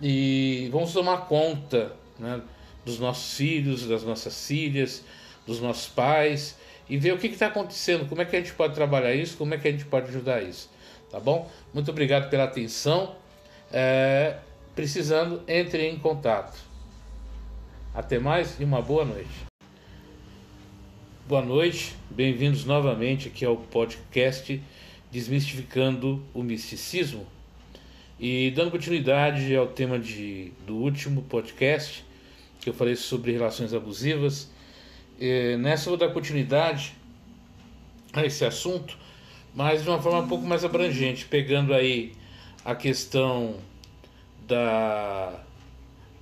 e 0.00 0.68
vamos 0.72 0.92
tomar 0.92 1.26
conta 1.26 1.92
né, 2.18 2.40
dos 2.84 2.98
nossos 2.98 3.36
filhos, 3.36 3.86
das 3.86 4.02
nossas 4.02 4.46
filhas, 4.46 5.04
dos 5.46 5.60
nossos 5.60 5.88
pais 5.88 6.58
e 6.88 6.96
ver 6.96 7.12
o 7.12 7.18
que 7.18 7.28
está 7.28 7.46
acontecendo, 7.46 8.08
como 8.08 8.20
é 8.20 8.24
que 8.24 8.36
a 8.36 8.38
gente 8.38 8.52
pode 8.52 8.74
trabalhar 8.74 9.14
isso, 9.14 9.36
como 9.36 9.54
é 9.54 9.58
que 9.58 9.68
a 9.68 9.70
gente 9.70 9.84
pode 9.84 10.08
ajudar 10.08 10.42
isso, 10.42 10.68
tá 11.10 11.20
bom? 11.20 11.48
Muito 11.72 11.90
obrigado 11.90 12.28
pela 12.28 12.44
atenção. 12.44 13.14
É, 13.72 14.36
precisando, 14.74 15.42
entre 15.48 15.88
em 15.88 15.98
contato. 15.98 16.58
Até 17.94 18.18
mais 18.18 18.58
e 18.60 18.64
uma 18.64 18.80
boa 18.80 19.04
noite. 19.04 19.51
Boa 21.28 21.40
noite, 21.40 21.94
bem-vindos 22.10 22.64
novamente 22.64 23.28
aqui 23.28 23.44
ao 23.44 23.56
podcast 23.56 24.60
Desmistificando 25.08 26.20
o 26.34 26.42
Misticismo. 26.42 27.24
E 28.18 28.50
dando 28.50 28.72
continuidade 28.72 29.54
ao 29.54 29.68
tema 29.68 30.00
de, 30.00 30.52
do 30.66 30.74
último 30.74 31.22
podcast, 31.22 32.04
que 32.60 32.68
eu 32.68 32.74
falei 32.74 32.96
sobre 32.96 33.30
relações 33.30 33.72
abusivas, 33.72 34.50
eh, 35.20 35.56
nessa 35.58 35.88
eu 35.88 35.96
vou 35.96 36.08
dar 36.08 36.12
continuidade 36.12 36.92
a 38.12 38.26
esse 38.26 38.44
assunto, 38.44 38.98
mas 39.54 39.84
de 39.84 39.88
uma 39.88 40.02
forma 40.02 40.18
um 40.18 40.28
pouco 40.28 40.44
mais 40.44 40.64
abrangente, 40.64 41.24
pegando 41.26 41.72
aí 41.72 42.14
a 42.64 42.74
questão 42.74 43.58
da, 44.48 45.40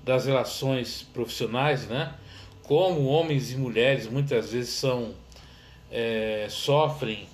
das 0.05 0.27
relações 0.27 1.09
profissionais, 1.15 1.89
né? 1.89 2.15
Como 2.70 3.06
homens 3.06 3.50
e 3.50 3.56
mulheres 3.56 4.09
muitas 4.09 4.52
vezes 4.52 4.70
são 4.74 5.12
é, 5.90 6.46
sofrem 6.48 7.26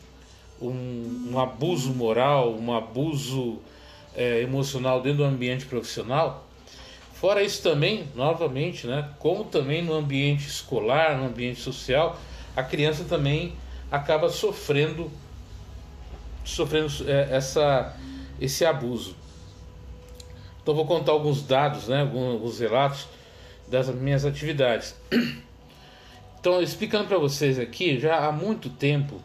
um, 0.58 1.28
um 1.30 1.38
abuso 1.38 1.92
moral, 1.92 2.54
um 2.54 2.74
abuso 2.74 3.58
é, 4.14 4.40
emocional 4.40 5.02
dentro 5.02 5.18
do 5.18 5.24
ambiente 5.24 5.66
profissional. 5.66 6.46
Fora 7.12 7.42
isso 7.42 7.62
também, 7.62 8.08
novamente, 8.14 8.86
né, 8.86 9.10
como 9.18 9.44
também 9.44 9.84
no 9.84 9.92
ambiente 9.92 10.46
escolar, 10.46 11.18
no 11.18 11.26
ambiente 11.26 11.60
social, 11.60 12.18
a 12.56 12.62
criança 12.62 13.04
também 13.04 13.52
acaba 13.90 14.30
sofrendo 14.30 15.10
sofrendo 16.46 16.90
é, 17.06 17.36
essa, 17.36 17.94
esse 18.40 18.64
abuso. 18.64 19.14
Então 20.62 20.74
vou 20.74 20.86
contar 20.86 21.12
alguns 21.12 21.42
dados, 21.42 21.88
né, 21.88 22.00
alguns 22.00 22.58
relatos 22.58 23.15
das 23.68 23.88
minhas 23.88 24.24
atividades. 24.24 24.94
Então, 26.38 26.62
explicando 26.62 27.08
para 27.08 27.18
vocês 27.18 27.58
aqui, 27.58 27.98
já 27.98 28.24
há 28.24 28.30
muito 28.30 28.70
tempo, 28.70 29.20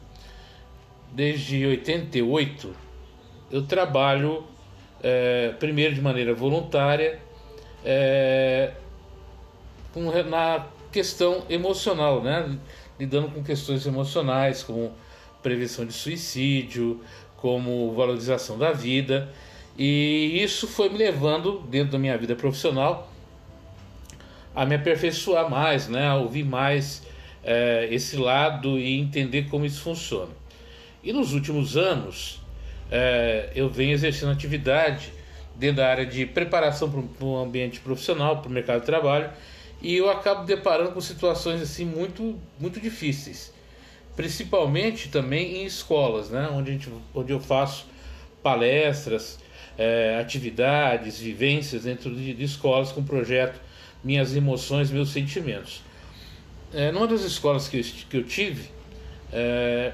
desde 1.12 1.64
88, 1.64 2.76
eu 3.52 3.62
trabalho 3.68 4.44
é, 5.04 5.54
primeiro 5.60 5.94
de 5.94 6.02
maneira 6.02 6.34
voluntária, 6.34 7.20
é, 7.86 8.72
com, 9.94 10.10
na 10.24 10.66
questão 10.92 11.46
emocional, 11.48 12.24
né? 12.24 12.58
lidando 13.00 13.30
com 13.30 13.44
questões 13.44 13.86
emocionais, 13.86 14.64
como 14.64 14.92
prevenção 15.44 15.86
de 15.86 15.94
suicídio, 15.94 17.02
como 17.38 17.94
valorização 17.94 18.58
da 18.58 18.72
vida, 18.72 19.30
e 19.78 20.40
isso 20.42 20.68
foi 20.68 20.90
me 20.90 20.98
levando, 20.98 21.60
dentro 21.70 21.94
da 21.94 22.00
minha 22.00 22.18
vida 22.18 22.36
profissional, 22.36 23.11
a 24.56 24.66
me 24.66 24.76
aperfeiçoar 24.76 25.50
mais, 25.50 25.88
né? 25.88 26.08
a 26.08 26.16
ouvir 26.16 26.44
mais 26.44 27.04
é, 27.44 27.88
esse 27.92 28.18
lado 28.18 28.78
e 28.78 29.00
entender 29.00 29.44
como 29.50 29.66
isso 29.66 29.82
funciona. 29.82 30.32
E 31.04 31.12
nos 31.12 31.34
últimos 31.34 31.78
anos, 31.78 32.40
é, 32.92 33.50
eu 33.56 33.70
venho 33.70 33.94
exercendo 33.94 34.32
atividade 34.32 35.12
dentro 35.56 35.78
da 35.78 35.88
área 35.88 36.06
de 36.06 36.26
preparação 36.26 36.90
para 36.90 37.26
o 37.26 37.38
ambiente 37.38 37.80
profissional, 37.80 38.38
para 38.38 38.50
o 38.50 38.52
mercado 38.52 38.82
de 38.82 38.86
trabalho, 38.86 39.30
e 39.82 39.96
eu 39.96 40.10
acabo 40.10 40.44
deparando 40.44 40.92
com 40.92 41.02
situações 41.02 41.62
assim 41.62 41.86
muito, 41.86 42.38
muito 42.60 42.80
difíceis, 42.80 43.52
principalmente 44.16 45.10
também 45.10 45.58
em 45.58 45.66
escolas, 45.66 46.30
né, 46.30 46.50
onde, 46.52 46.74
gente, 46.74 46.90
onde 47.16 47.32
eu 47.32 47.40
faço 47.40 47.88
palestras, 48.44 49.40
é, 49.78 50.18
atividades, 50.20 51.20
vivências 51.20 51.84
dentro 51.84 52.14
de, 52.14 52.34
de, 52.34 52.44
escolas 52.44 52.92
com 52.92 53.04
projeto 53.04 53.60
Minhas 54.04 54.36
Emoções, 54.36 54.92
Meus 54.92 55.10
Sentimentos. 55.10 55.82
É, 56.74 56.92
numa 56.92 57.08
das 57.08 57.22
escolas 57.22 57.68
que 57.68 57.80
eu, 57.80 57.84
que 58.10 58.18
eu 58.18 58.24
tive, 58.24 58.70
é, 59.32 59.94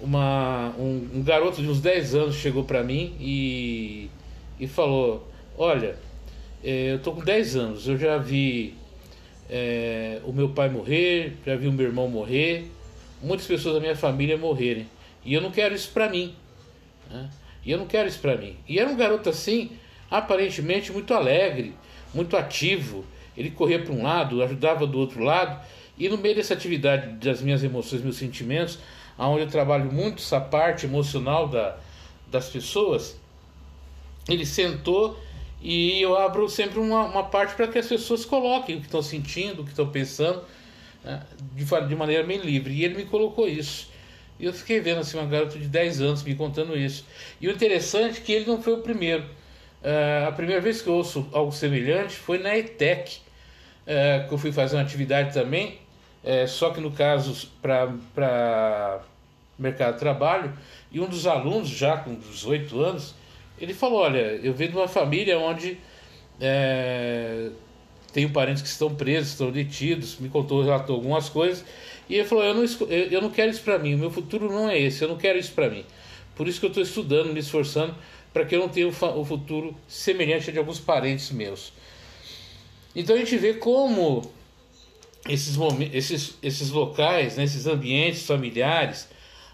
uma, 0.00 0.74
um, 0.78 1.08
um, 1.14 1.22
garoto 1.22 1.62
de 1.62 1.68
uns 1.68 1.80
10 1.80 2.14
anos 2.14 2.34
chegou 2.36 2.64
para 2.64 2.82
mim 2.82 3.16
e, 3.20 4.10
e 4.58 4.66
falou: 4.66 5.28
Olha, 5.56 5.96
é, 6.62 6.92
eu 6.92 6.98
tô 6.98 7.12
com 7.12 7.22
10 7.22 7.56
anos, 7.56 7.88
eu 7.88 7.96
já 7.96 8.18
vi 8.18 8.74
é, 9.48 10.20
o 10.24 10.32
meu 10.32 10.48
pai 10.48 10.68
morrer, 10.68 11.36
já 11.46 11.56
vi 11.56 11.68
o 11.68 11.72
meu 11.72 11.86
irmão 11.86 12.08
morrer, 12.08 12.70
muitas 13.22 13.46
pessoas 13.46 13.74
da 13.74 13.80
minha 13.80 13.96
família 13.96 14.36
morrerem, 14.36 14.86
e 15.24 15.32
eu 15.32 15.40
não 15.40 15.50
quero 15.50 15.74
isso 15.74 15.90
para 15.90 16.08
mim. 16.08 16.34
Né? 17.10 17.30
E 17.64 17.70
eu 17.70 17.78
não 17.78 17.86
quero 17.86 18.08
isso 18.08 18.18
para 18.18 18.36
mim. 18.36 18.56
E 18.68 18.78
era 18.78 18.90
um 18.90 18.96
garoto 18.96 19.30
assim, 19.30 19.70
aparentemente 20.10 20.92
muito 20.92 21.14
alegre, 21.14 21.74
muito 22.12 22.36
ativo. 22.36 23.04
Ele 23.36 23.50
corria 23.50 23.82
para 23.82 23.92
um 23.92 24.02
lado, 24.02 24.42
ajudava 24.42 24.86
do 24.86 24.98
outro 24.98 25.22
lado. 25.22 25.60
E 25.98 26.08
no 26.08 26.18
meio 26.18 26.34
dessa 26.34 26.54
atividade 26.54 27.08
das 27.24 27.40
minhas 27.40 27.62
emoções, 27.62 28.02
meus 28.02 28.16
sentimentos, 28.16 28.78
onde 29.18 29.42
eu 29.42 29.48
trabalho 29.48 29.92
muito 29.92 30.22
essa 30.22 30.40
parte 30.40 30.86
emocional 30.86 31.48
da, 31.48 31.76
das 32.30 32.48
pessoas, 32.48 33.16
ele 34.28 34.44
sentou 34.44 35.18
e 35.62 36.02
eu 36.02 36.16
abro 36.16 36.48
sempre 36.48 36.78
uma, 36.78 37.04
uma 37.04 37.24
parte 37.24 37.54
para 37.54 37.66
que 37.66 37.78
as 37.78 37.86
pessoas 37.86 38.24
coloquem 38.24 38.76
o 38.76 38.80
que 38.80 38.86
estão 38.86 39.02
sentindo, 39.02 39.62
o 39.62 39.64
que 39.64 39.70
estão 39.70 39.88
pensando, 39.88 40.42
né, 41.02 41.22
de, 41.54 41.64
de 41.64 41.96
maneira 41.96 42.22
bem 42.22 42.38
livre. 42.38 42.74
E 42.74 42.84
ele 42.84 42.96
me 42.96 43.04
colocou 43.04 43.48
isso. 43.48 43.88
E 44.38 44.44
eu 44.44 44.52
fiquei 44.52 44.80
vendo 44.80 44.98
assim, 45.00 45.16
uma 45.16 45.26
garota 45.26 45.58
de 45.58 45.66
10 45.66 46.00
anos 46.02 46.22
me 46.22 46.34
contando 46.34 46.76
isso. 46.76 47.06
E 47.40 47.48
o 47.48 47.50
interessante 47.50 48.18
é 48.18 48.20
que 48.20 48.32
ele 48.32 48.44
não 48.44 48.60
foi 48.60 48.74
o 48.74 48.78
primeiro. 48.78 49.24
Uh, 49.84 50.28
a 50.28 50.32
primeira 50.32 50.62
vez 50.62 50.80
que 50.80 50.88
eu 50.88 50.94
ouço 50.94 51.28
algo 51.30 51.52
semelhante 51.52 52.16
foi 52.16 52.38
na 52.38 52.56
ETEC, 52.56 53.18
uh, 53.86 54.26
que 54.26 54.32
eu 54.32 54.38
fui 54.38 54.50
fazer 54.50 54.76
uma 54.76 54.82
atividade 54.82 55.34
também, 55.34 55.78
uh, 56.24 56.48
só 56.48 56.70
que 56.70 56.80
no 56.80 56.90
caso 56.90 57.50
para 57.60 59.02
mercado 59.58 59.92
de 59.92 60.00
trabalho, 60.00 60.54
e 60.90 61.00
um 61.00 61.06
dos 61.06 61.26
alunos, 61.26 61.68
já 61.68 61.98
com 61.98 62.14
18 62.14 62.80
anos, 62.80 63.14
ele 63.58 63.74
falou: 63.74 64.00
Olha, 64.00 64.40
eu 64.42 64.54
venho 64.54 64.70
de 64.70 64.76
uma 64.78 64.88
família 64.88 65.38
onde 65.38 65.78
tenho 68.10 68.30
parentes 68.30 68.62
que 68.62 68.68
estão 68.68 68.94
presos, 68.94 69.32
estão 69.32 69.50
detidos, 69.50 70.18
me 70.18 70.30
contou, 70.30 70.62
relatou 70.62 70.96
algumas 70.96 71.28
coisas, 71.28 71.64
e 72.08 72.14
ele 72.14 72.24
falou: 72.24 72.42
eu 72.44 72.54
não, 72.54 72.64
eu 72.88 73.20
não 73.20 73.30
quero 73.30 73.50
isso 73.50 73.62
para 73.62 73.78
mim, 73.78 73.94
o 73.94 73.98
meu 73.98 74.10
futuro 74.10 74.50
não 74.50 74.68
é 74.68 74.78
esse, 74.78 75.02
eu 75.02 75.08
não 75.08 75.16
quero 75.16 75.38
isso 75.38 75.52
para 75.52 75.68
mim. 75.68 75.84
Por 76.34 76.48
isso 76.48 76.58
que 76.58 76.66
eu 76.66 76.70
estou 76.70 76.82
estudando, 76.82 77.32
me 77.32 77.40
esforçando, 77.40 77.94
para 78.34 78.44
que 78.44 78.56
eu 78.56 78.60
não 78.60 78.68
tenha 78.68 78.88
o 78.88 79.24
futuro 79.24 79.76
semelhante 79.86 80.50
a 80.50 80.52
de 80.52 80.58
alguns 80.58 80.80
parentes 80.80 81.30
meus. 81.30 81.72
Então 82.94 83.14
a 83.14 83.18
gente 83.20 83.36
vê 83.36 83.54
como 83.54 84.28
esses, 85.28 85.56
esses, 85.92 86.34
esses 86.42 86.70
locais, 86.70 87.36
né, 87.36 87.44
esses 87.44 87.66
ambientes 87.66 88.26
familiares, 88.26 89.08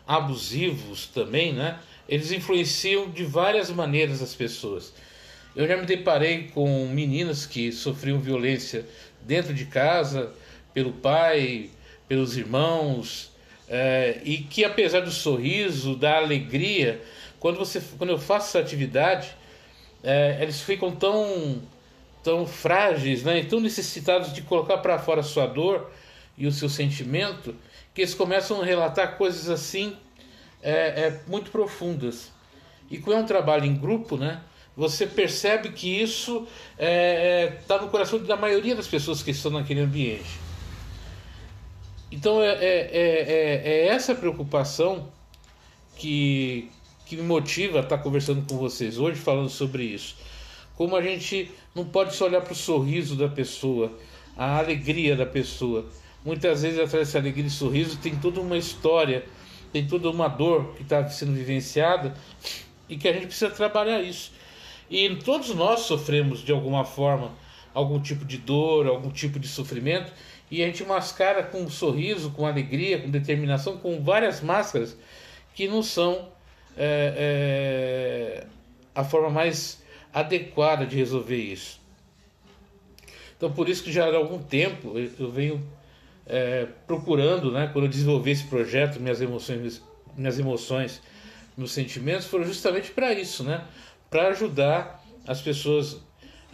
abusivos 0.07 1.07
também, 1.07 1.53
né, 1.53 1.79
eles 2.09 2.33
influenciam 2.33 3.11
de 3.11 3.23
várias 3.23 3.71
maneiras 3.71 4.23
as 4.23 4.35
pessoas. 4.35 4.95
Eu 5.55 5.69
já 5.69 5.77
me 5.77 5.85
deparei 5.85 6.49
com 6.55 6.89
meninas 6.89 7.45
que 7.45 7.71
sofriam 7.71 8.19
violência 8.19 8.87
dentro 9.21 9.53
de 9.53 9.67
casa, 9.67 10.33
pelo 10.73 10.93
pai, 10.93 11.69
pelos 12.09 12.37
irmãos, 12.37 13.31
é, 13.69 14.21
e 14.25 14.39
que 14.39 14.65
apesar 14.65 15.01
do 15.01 15.11
sorriso, 15.11 15.95
da 15.95 16.17
alegria, 16.17 17.01
quando, 17.41 17.57
você, 17.57 17.83
quando 17.99 18.11
eu 18.11 18.19
faço 18.19 18.49
essa 18.49 18.59
atividade, 18.61 19.35
é, 20.05 20.39
eles 20.41 20.61
ficam 20.61 20.95
tão, 20.95 21.63
tão 22.23 22.47
frágeis, 22.47 23.25
né, 23.25 23.41
e 23.41 23.45
tão 23.47 23.59
necessitados 23.59 24.33
de 24.33 24.43
colocar 24.43 24.79
para 24.79 24.99
fora 24.99 25.21
a 25.21 25.25
sua 25.25 25.47
dor 25.47 25.91
e 26.37 26.47
o 26.47 26.53
seu 26.53 26.69
sentimento, 26.69 27.57
que 27.95 28.03
eles 28.03 28.15
começam 28.15 28.61
a 28.61 28.65
relatar 28.65 29.17
coisas 29.17 29.49
assim 29.49 29.97
é, 30.63 30.73
é, 30.73 31.21
muito 31.27 31.51
profundas. 31.51 32.31
E 32.91 32.99
como 32.99 33.17
é 33.17 33.21
um 33.21 33.27
trabalho 33.27 33.65
em 33.65 33.75
grupo, 33.75 34.17
né, 34.19 34.43
você 34.77 35.07
percebe 35.07 35.71
que 35.71 36.01
isso 36.01 36.47
está 36.73 36.85
é, 36.85 37.59
é, 37.69 37.81
no 37.81 37.89
coração 37.89 38.19
da 38.19 38.37
maioria 38.37 38.77
das 38.77 38.87
pessoas 38.87 39.23
que 39.23 39.31
estão 39.31 39.51
naquele 39.51 39.81
ambiente. 39.81 40.39
Então 42.13 42.43
é, 42.43 42.53
é, 42.55 42.91
é, 42.93 43.63
é 43.65 43.87
essa 43.87 44.15
preocupação 44.15 45.09
que, 45.97 46.71
que 47.11 47.17
me 47.17 47.25
motiva 47.25 47.81
a 47.81 47.83
estar 47.83 47.99
conversando 47.99 48.47
com 48.49 48.57
vocês 48.57 48.97
hoje, 48.97 49.19
falando 49.19 49.49
sobre 49.49 49.83
isso. 49.83 50.15
Como 50.77 50.95
a 50.95 51.03
gente 51.03 51.51
não 51.75 51.85
pode 51.85 52.15
só 52.15 52.27
olhar 52.27 52.41
para 52.41 52.53
o 52.53 52.57
sorriso 52.57 53.17
da 53.17 53.29
pessoa, 53.29 53.93
a 54.37 54.59
alegria 54.59 55.17
da 55.17 55.27
pessoa. 55.27 55.87
Muitas 56.25 56.63
vezes 56.63 56.79
atrás 56.79 57.09
dessa 57.09 57.19
alegria 57.19 57.47
e 57.47 57.51
sorriso 57.51 57.99
tem 57.99 58.15
toda 58.15 58.41
uma 58.41 58.57
história, 58.57 59.25
tem 59.73 59.89
toda 59.89 60.09
uma 60.09 60.29
dor 60.29 60.73
que 60.77 60.83
está 60.83 61.05
sendo 61.09 61.33
vivenciada 61.33 62.15
e 62.89 62.97
que 62.97 63.09
a 63.09 63.13
gente 63.13 63.27
precisa 63.27 63.51
trabalhar 63.51 64.01
isso. 64.01 64.31
E 64.89 65.17
todos 65.17 65.53
nós 65.53 65.81
sofremos 65.81 66.45
de 66.45 66.53
alguma 66.53 66.85
forma 66.85 67.33
algum 67.75 68.01
tipo 68.01 68.25
de 68.25 68.39
dor, 68.39 68.87
algum 68.87 69.11
tipo 69.11 69.41
de 69.41 69.49
sofrimento 69.49 70.13
e 70.49 70.63
a 70.63 70.67
gente 70.67 70.85
mascara 70.85 71.43
com 71.43 71.63
um 71.63 71.71
sorriso, 71.71 72.31
com 72.31 72.47
alegria, 72.47 73.01
com 73.01 73.11
determinação, 73.11 73.79
com 73.79 74.01
várias 74.01 74.41
máscaras 74.41 74.97
que 75.53 75.67
não 75.67 75.83
são 75.83 76.29
é, 76.77 78.43
é, 78.43 78.47
a 78.95 79.05
forma 79.05 79.31
mais 79.31 79.83
adequada 80.13 80.87
de 80.87 80.97
resolver 80.97 81.37
isso. 81.37 81.81
Então, 83.37 83.51
por 83.53 83.69
isso 83.69 83.83
que 83.83 83.93
já 83.93 84.05
há 84.05 84.17
algum 84.17 84.43
tempo 84.43 84.95
eu 85.19 85.31
venho 85.31 85.67
é, 86.27 86.67
procurando, 86.87 87.51
né, 87.51 87.71
quando 87.73 87.87
eu 87.87 87.91
desenvolvi 87.91 88.33
esse 88.33 88.45
projeto, 88.45 89.01
minhas 89.01 89.21
emoções, 89.21 89.83
minhas 90.17 90.39
emoções, 90.39 91.01
meus 91.57 91.73
sentimentos, 91.73 92.27
foram 92.27 92.45
justamente 92.45 92.91
para 92.91 93.13
isso, 93.13 93.43
né, 93.43 93.65
para 94.11 94.29
ajudar 94.29 95.03
as 95.27 95.41
pessoas 95.41 96.01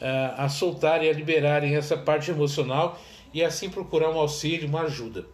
é, 0.01 0.33
a 0.37 0.49
soltarem, 0.49 1.09
a 1.09 1.13
liberarem 1.13 1.75
essa 1.75 1.97
parte 1.97 2.31
emocional 2.31 3.01
e 3.33 3.43
assim 3.43 3.69
procurar 3.69 4.11
um 4.11 4.19
auxílio, 4.19 4.69
uma 4.69 4.83
ajuda. 4.83 5.27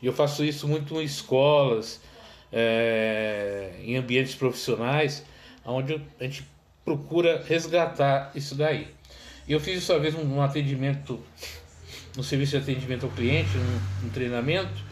E 0.00 0.06
eu 0.06 0.12
faço 0.12 0.44
isso 0.44 0.66
muito 0.66 1.00
em 1.00 1.04
escolas, 1.04 2.00
é, 2.52 3.72
em 3.82 3.96
ambientes 3.96 4.34
profissionais, 4.34 5.24
onde 5.64 6.00
a 6.20 6.24
gente 6.24 6.46
procura 6.84 7.42
resgatar 7.46 8.30
isso 8.34 8.54
daí. 8.54 8.88
Eu 9.48 9.60
fiz 9.60 9.82
isso 9.82 9.92
uma 9.92 10.00
vez 10.00 10.14
num 10.14 10.40
atendimento, 10.42 11.20
no 12.16 12.22
serviço 12.22 12.52
de 12.52 12.58
atendimento 12.58 13.06
ao 13.06 13.12
cliente, 13.12 13.56
num, 13.56 14.04
num 14.04 14.08
treinamento, 14.10 14.84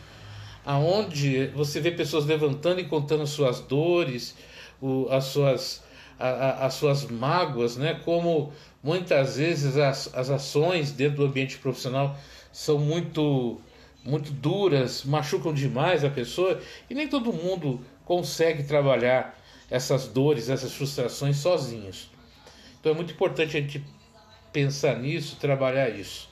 aonde 0.65 1.49
você 1.49 1.81
vê 1.81 1.91
pessoas 1.91 2.25
levantando 2.25 2.81
e 2.81 2.85
contando 2.85 3.27
suas 3.27 3.61
dores, 3.61 4.37
o, 4.81 5.09
as 5.11 5.25
suas 5.25 5.85
a, 6.19 6.29
a, 6.29 6.67
as 6.67 6.75
suas 6.75 7.05
mágoas, 7.07 7.77
né? 7.77 8.01
Como 8.05 8.53
muitas 8.83 9.37
vezes 9.37 9.77
as, 9.77 10.13
as 10.15 10.31
ações 10.31 10.93
dentro 10.93 11.19
do 11.19 11.25
ambiente 11.27 11.59
profissional 11.59 12.17
são 12.53 12.79
muito 12.79 13.61
muito 14.05 14.31
duras, 14.31 15.05
machucam 15.05 15.53
demais 15.53 16.05
a 16.05 16.11
pessoa 16.11 16.61
e 16.89 16.95
nem 16.95 17.09
todo 17.09 17.33
mundo 17.33 17.81
consegue 18.05 18.63
trabalhar 18.63 19.39
essas 19.71 20.07
dores, 20.07 20.49
essas 20.49 20.73
frustrações 20.73 21.39
sozinhos. 21.39 22.11
Então 22.79 22.93
é 22.93 22.95
muito 22.95 23.13
importante 23.15 23.57
a 23.57 23.61
gente 23.61 23.83
pensar 24.53 24.99
nisso, 24.99 25.37
trabalhar 25.37 25.89
isso. 25.89 26.29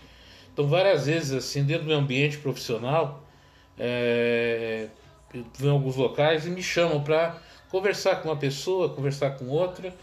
Então 0.52 0.68
várias 0.68 1.06
vezes 1.06 1.32
assim 1.32 1.64
dentro 1.64 1.86
do 1.86 1.94
ambiente 1.94 2.36
profissional, 2.38 3.24
é, 3.78 4.88
eu 5.32 5.44
venho 5.58 5.70
em 5.70 5.74
alguns 5.74 5.96
locais 5.96 6.46
e 6.46 6.50
me 6.50 6.62
chamam 6.62 7.02
para 7.02 7.40
conversar 7.70 8.16
com 8.16 8.28
uma 8.28 8.36
pessoa, 8.36 8.90
conversar 8.90 9.30
com 9.30 9.46
outra 9.48 9.94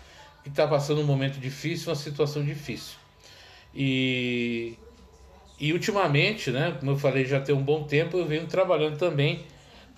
que 0.43 0.49
está 0.49 0.67
passando 0.67 1.01
um 1.01 1.05
momento 1.05 1.39
difícil, 1.39 1.89
uma 1.89 1.95
situação 1.95 2.43
difícil. 2.43 2.97
E, 3.75 4.75
e 5.59 5.73
ultimamente, 5.73 6.51
né, 6.51 6.75
como 6.79 6.91
eu 6.91 6.97
falei, 6.97 7.25
já 7.25 7.41
tem 7.41 7.53
um 7.53 7.61
bom 7.61 7.83
tempo, 7.83 8.17
eu 8.17 8.25
venho 8.25 8.47
trabalhando 8.47 8.97
também 8.97 9.45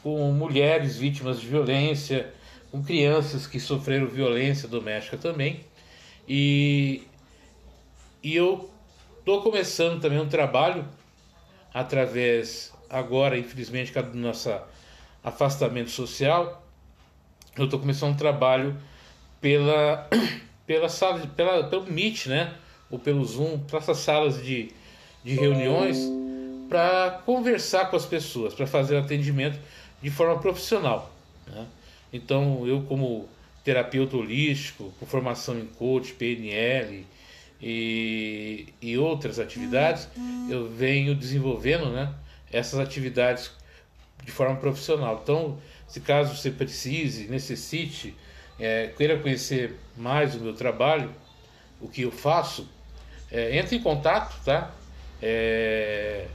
com 0.02 0.32
mulheres 0.32 0.97
vítimas 0.97 1.39
de 1.39 1.47
violência, 1.47 2.34
com 2.71 2.82
crianças 2.82 3.45
que 3.45 3.60
sofreram 3.60 4.08
violência 4.08 4.67
doméstica 4.67 5.17
também. 5.17 5.60
E, 6.28 7.04
e 8.24 8.36
eu 8.36 8.71
estou 9.19 9.41
começando 9.41 10.02
também 10.02 10.19
um 10.19 10.28
trabalho 10.28 10.86
através, 11.74 12.74
agora, 12.89 13.38
infelizmente, 13.38 13.93
do 13.93 14.17
nosso 14.17 14.50
afastamento 15.24 15.91
social, 15.91 16.65
eu 17.56 17.65
estou 17.65 17.80
começando 17.80 18.13
um 18.13 18.17
trabalho 18.17 18.76
pela, 19.39 20.08
pela 20.65 20.89
sala, 20.89 21.19
pela, 21.28 21.65
pelo 21.65 21.91
Meet, 21.91 22.28
né? 22.28 22.56
Ou 22.89 22.97
pelo 22.97 23.24
Zoom, 23.24 23.60
para 23.60 23.78
essas 23.78 23.97
salas 23.97 24.41
de, 24.43 24.71
de 25.23 25.36
reuniões, 25.36 25.97
para 26.69 27.21
conversar 27.25 27.89
com 27.89 27.95
as 27.95 28.05
pessoas, 28.05 28.53
para 28.53 28.65
fazer 28.65 28.97
atendimento 28.97 29.60
de 30.01 30.10
forma 30.10 30.39
profissional. 30.39 31.13
Né? 31.47 31.65
Então, 32.13 32.65
eu, 32.65 32.81
como 32.84 33.27
terapeuta 33.63 34.17
holístico, 34.17 34.93
com 34.99 35.05
formação 35.05 35.60
em 35.60 35.65
coach, 35.65 36.13
PNL 36.13 37.05
e, 37.62 38.67
e 38.81 38.97
outras 38.97 39.38
atividades, 39.38 40.07
eu 40.49 40.69
venho 40.69 41.13
desenvolvendo 41.13 41.89
né, 41.89 42.13
essas 42.51 42.79
atividades 42.79 43.51
de 44.23 44.31
forma 44.31 44.55
profissional. 44.55 45.19
Então, 45.21 45.57
se 45.88 45.99
caso 45.99 46.36
você 46.36 46.49
precise, 46.49 47.27
necessite, 47.27 48.15
é, 48.60 48.88
queira 48.97 49.19
conhecer 49.19 49.77
mais 49.97 50.36
o 50.36 50.39
meu 50.39 50.53
trabalho, 50.53 51.13
o 51.79 51.88
que 51.88 52.03
eu 52.03 52.12
faço, 52.12 52.67
é, 53.31 53.57
entre 53.57 53.75
em 53.75 53.81
contato, 53.81 54.36
tá? 54.43 54.71
É, 55.21 56.25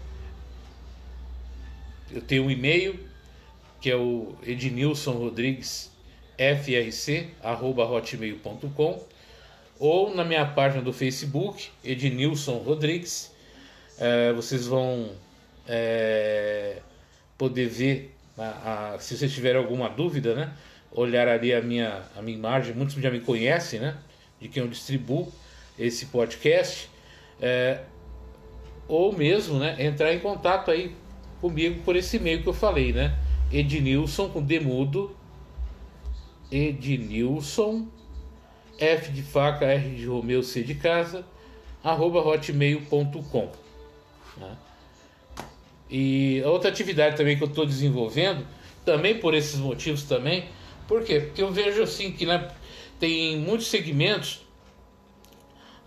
eu 2.12 2.20
tenho 2.20 2.44
um 2.44 2.51
e-mail 2.51 2.99
que 3.81 3.90
é 3.90 3.96
o 3.96 4.35
Ednilson 4.44 5.12
Rodrigues 5.12 5.90
frc 6.37 7.29
arroba 7.42 7.85
hotmail.com 7.85 9.05
ou 9.79 10.14
na 10.14 10.25
minha 10.25 10.46
página 10.46 10.83
do 10.83 10.92
Facebook 10.92 11.68
Ednilson 11.85 12.59
Rodrigues 12.59 13.33
é, 13.99 14.33
vocês 14.33 14.66
vão 14.66 15.11
é, 15.66 16.79
poder 17.37 17.68
ver 17.68 18.14
a, 18.38 18.94
a, 18.94 18.99
se 18.99 19.16
vocês 19.16 19.33
tiverem 19.33 19.61
alguma 19.61 19.88
dúvida 19.88 20.35
né? 20.35 20.53
Olhar 20.92 21.29
ali 21.29 21.53
a 21.53 21.61
minha 21.61 22.05
a 22.16 22.22
minha 22.22 22.37
imagem. 22.37 22.75
Muitos 22.75 22.94
já 22.94 23.11
me 23.11 23.20
conhecem 23.20 23.81
né? 23.81 23.96
De 24.40 24.49
quem 24.49 24.62
eu 24.62 24.68
distribuo 24.68 25.33
esse 25.79 26.07
podcast. 26.07 26.88
É, 27.40 27.81
ou 28.88 29.12
mesmo 29.12 29.59
né 29.59 29.77
entrar 29.85 30.12
em 30.14 30.18
contato 30.18 30.70
aí 30.70 30.94
comigo 31.40 31.83
por 31.83 31.96
esse 31.96 32.16
e-mail 32.16 32.42
que 32.42 32.49
eu 32.49 32.55
falei 32.55 32.92
né 32.92 33.18
Ednilson 33.53 34.29
com 34.29 34.42
demudo 34.42 35.16
Ednilson 36.51 37.88
F 38.79 39.11
de 39.11 39.22
faca, 39.22 39.64
R 39.64 39.94
de 39.94 40.07
Romeu, 40.07 40.42
C 40.42 40.62
de 40.62 40.75
casa, 40.75 41.25
arroba 41.83 42.20
hotmail.com. 42.20 43.51
Né? 44.37 44.57
E 45.88 46.42
outra 46.44 46.68
atividade 46.68 47.16
também 47.16 47.37
que 47.37 47.42
eu 47.42 47.49
estou 47.49 47.64
desenvolvendo, 47.64 48.46
também 48.85 49.18
por 49.18 49.35
esses 49.35 49.59
motivos 49.59 50.03
também, 50.03 50.46
por 50.87 51.03
quê? 51.03 51.20
Porque 51.20 51.42
eu 51.42 51.51
vejo 51.51 51.83
assim 51.83 52.12
que 52.12 52.27
né, 52.27 52.51
tem 53.01 53.38
muitos 53.38 53.68
segmentos 53.68 54.44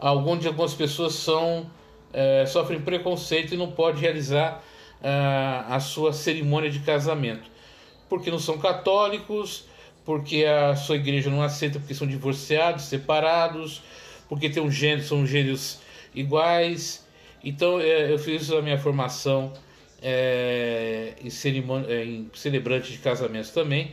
onde 0.02 0.48
algumas 0.48 0.74
pessoas 0.74 1.14
são 1.14 1.70
é, 2.14 2.46
sofrem 2.46 2.82
preconceito 2.82 3.54
e 3.54 3.58
não 3.58 3.72
pode 3.72 4.02
realizar 4.02 4.64
ah, 5.04 5.66
a 5.70 5.80
sua 5.80 6.12
cerimônia 6.12 6.70
de 6.70 6.80
casamento, 6.80 7.50
porque 8.10 8.30
não 8.30 8.40
são 8.40 8.58
católicos, 8.58 9.66
porque 10.06 10.46
a 10.46 10.76
sua 10.76 10.96
igreja 10.96 11.30
não 11.30 11.42
aceita 11.42 11.80
porque 11.80 11.94
são 11.94 12.08
divorciados, 12.08 12.86
separados, 12.86 13.82
porque 14.28 14.50
tem 14.50 14.62
um 14.62 14.72
gênero, 14.72 15.04
são 15.04 15.26
gêneros 15.26 15.80
iguais. 16.14 17.06
Então 17.44 17.80
é, 17.80 18.12
eu 18.12 18.20
fiz 18.20 18.52
a 18.52 18.62
minha 18.62 18.78
formação 18.78 19.54
é, 20.02 21.14
em, 21.24 21.30
cerimônia, 21.30 21.88
é, 21.90 22.04
em 22.04 22.30
celebrante 22.34 22.92
de 22.92 22.98
casamentos 22.98 23.52
também 23.52 23.92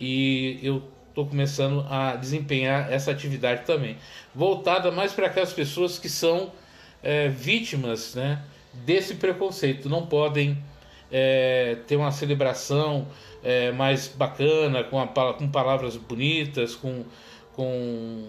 e 0.00 0.58
eu 0.62 0.82
estou 1.10 1.26
começando 1.26 1.84
a 1.90 2.16
desempenhar 2.16 2.90
essa 2.90 3.10
atividade 3.10 3.66
também, 3.66 3.96
voltada 4.34 4.90
mais 4.90 5.12
para 5.12 5.26
aquelas 5.26 5.52
pessoas 5.52 5.98
que 5.98 6.08
são 6.08 6.50
é, 7.02 7.28
vítimas 7.28 8.14
né, 8.14 8.42
desse 8.84 9.14
preconceito, 9.14 9.88
não 9.88 10.06
podem 10.06 10.62
é, 11.10 11.76
ter 11.86 11.96
uma 11.96 12.12
celebração 12.12 13.06
é, 13.42 13.72
mais 13.72 14.08
bacana, 14.08 14.84
com, 14.84 15.00
a, 15.00 15.06
com 15.06 15.48
palavras 15.48 15.96
bonitas, 15.96 16.74
com, 16.74 17.04
com 17.54 18.28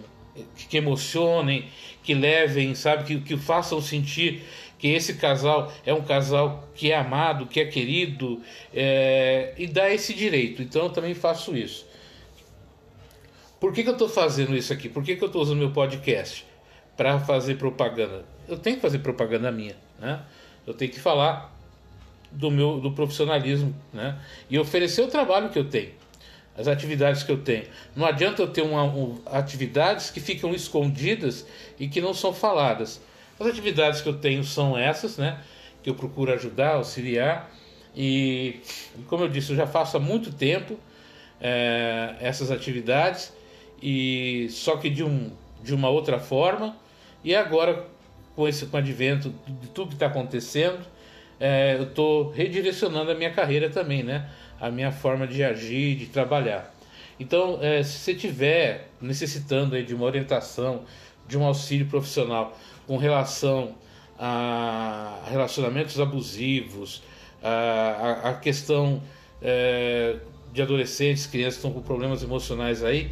que 0.68 0.76
emocionem, 0.76 1.68
que 2.02 2.14
levem, 2.14 2.74
sabe, 2.74 3.04
que, 3.04 3.20
que 3.20 3.36
façam 3.36 3.80
sentir 3.80 4.42
que 4.78 4.88
esse 4.88 5.14
casal 5.14 5.72
é 5.86 5.94
um 5.94 6.02
casal 6.02 6.68
que 6.74 6.90
é 6.90 6.96
amado, 6.96 7.46
que 7.46 7.60
é 7.60 7.64
querido 7.66 8.42
é, 8.74 9.54
e 9.56 9.66
dá 9.66 9.88
esse 9.92 10.12
direito. 10.12 10.60
Então 10.60 10.84
eu 10.84 10.90
também 10.90 11.14
faço 11.14 11.56
isso. 11.56 11.86
Por 13.60 13.72
que, 13.72 13.84
que 13.84 13.88
eu 13.88 13.92
estou 13.92 14.08
fazendo 14.08 14.56
isso 14.56 14.72
aqui? 14.72 14.88
Por 14.88 15.04
que, 15.04 15.14
que 15.14 15.22
eu 15.22 15.28
estou 15.28 15.40
usando 15.40 15.58
meu 15.58 15.70
podcast? 15.70 16.44
Para 16.96 17.20
fazer 17.20 17.58
propaganda. 17.58 18.31
Eu 18.48 18.58
tenho 18.58 18.76
que 18.76 18.82
fazer 18.82 18.98
propaganda 18.98 19.50
minha. 19.50 19.76
Né? 19.98 20.20
Eu 20.66 20.74
tenho 20.74 20.90
que 20.90 21.00
falar 21.00 21.52
do 22.32 22.50
meu 22.50 22.80
do 22.80 22.90
profissionalismo, 22.92 23.74
né? 23.92 24.18
E 24.48 24.58
oferecer 24.58 25.02
o 25.02 25.08
trabalho 25.08 25.50
que 25.50 25.58
eu 25.58 25.68
tenho, 25.68 25.90
as 26.56 26.66
atividades 26.66 27.22
que 27.22 27.30
eu 27.30 27.38
tenho. 27.38 27.64
Não 27.94 28.06
adianta 28.06 28.42
eu 28.42 28.48
ter 28.48 28.62
uma, 28.62 28.84
um, 28.84 29.20
atividades 29.26 30.10
que 30.10 30.20
ficam 30.20 30.54
escondidas 30.54 31.46
e 31.78 31.88
que 31.88 32.00
não 32.00 32.14
são 32.14 32.32
faladas. 32.32 33.00
As 33.38 33.46
atividades 33.46 34.00
que 34.00 34.08
eu 34.08 34.14
tenho 34.18 34.42
são 34.44 34.76
essas, 34.78 35.18
né? 35.18 35.40
Que 35.82 35.90
eu 35.90 35.94
procuro 35.94 36.32
ajudar, 36.32 36.76
auxiliar 36.76 37.50
e, 37.94 38.60
como 39.08 39.24
eu 39.24 39.28
disse, 39.28 39.50
eu 39.50 39.56
já 39.56 39.66
faço 39.66 39.96
há 39.96 40.00
muito 40.00 40.32
tempo 40.32 40.78
é, 41.40 42.14
essas 42.20 42.50
atividades 42.50 43.32
e 43.82 44.46
só 44.50 44.76
que 44.76 44.88
de 44.88 45.04
um 45.04 45.30
de 45.62 45.74
uma 45.74 45.88
outra 45.88 46.18
forma 46.18 46.76
e 47.22 47.34
agora 47.34 47.86
com 48.34 48.48
esse 48.48 48.66
com 48.66 48.76
o 48.76 48.80
advento 48.80 49.34
de 49.60 49.68
tudo 49.68 49.88
que 49.88 49.94
está 49.94 50.06
acontecendo 50.06 50.84
é, 51.44 51.74
eu 51.76 51.82
estou 51.82 52.30
redirecionando 52.30 53.10
a 53.10 53.16
minha 53.16 53.32
carreira 53.32 53.68
também, 53.68 54.04
né? 54.04 54.28
A 54.60 54.70
minha 54.70 54.92
forma 54.92 55.26
de 55.26 55.42
agir, 55.42 55.96
de 55.96 56.06
trabalhar. 56.06 56.72
Então, 57.18 57.58
é, 57.60 57.82
se 57.82 57.98
você 57.98 58.12
estiver 58.12 58.90
necessitando 59.00 59.74
aí 59.74 59.82
de 59.82 59.92
uma 59.92 60.04
orientação, 60.04 60.84
de 61.26 61.36
um 61.36 61.42
auxílio 61.44 61.86
profissional 61.86 62.56
com 62.86 62.96
relação 62.96 63.74
a 64.16 65.20
relacionamentos 65.28 65.98
abusivos, 65.98 67.02
a, 67.42 68.30
a 68.30 68.34
questão 68.34 69.02
é, 69.42 70.14
de 70.52 70.62
adolescentes, 70.62 71.26
crianças 71.26 71.54
que 71.54 71.66
estão 71.66 71.72
com 71.72 71.84
problemas 71.84 72.22
emocionais 72.22 72.84
aí, 72.84 73.10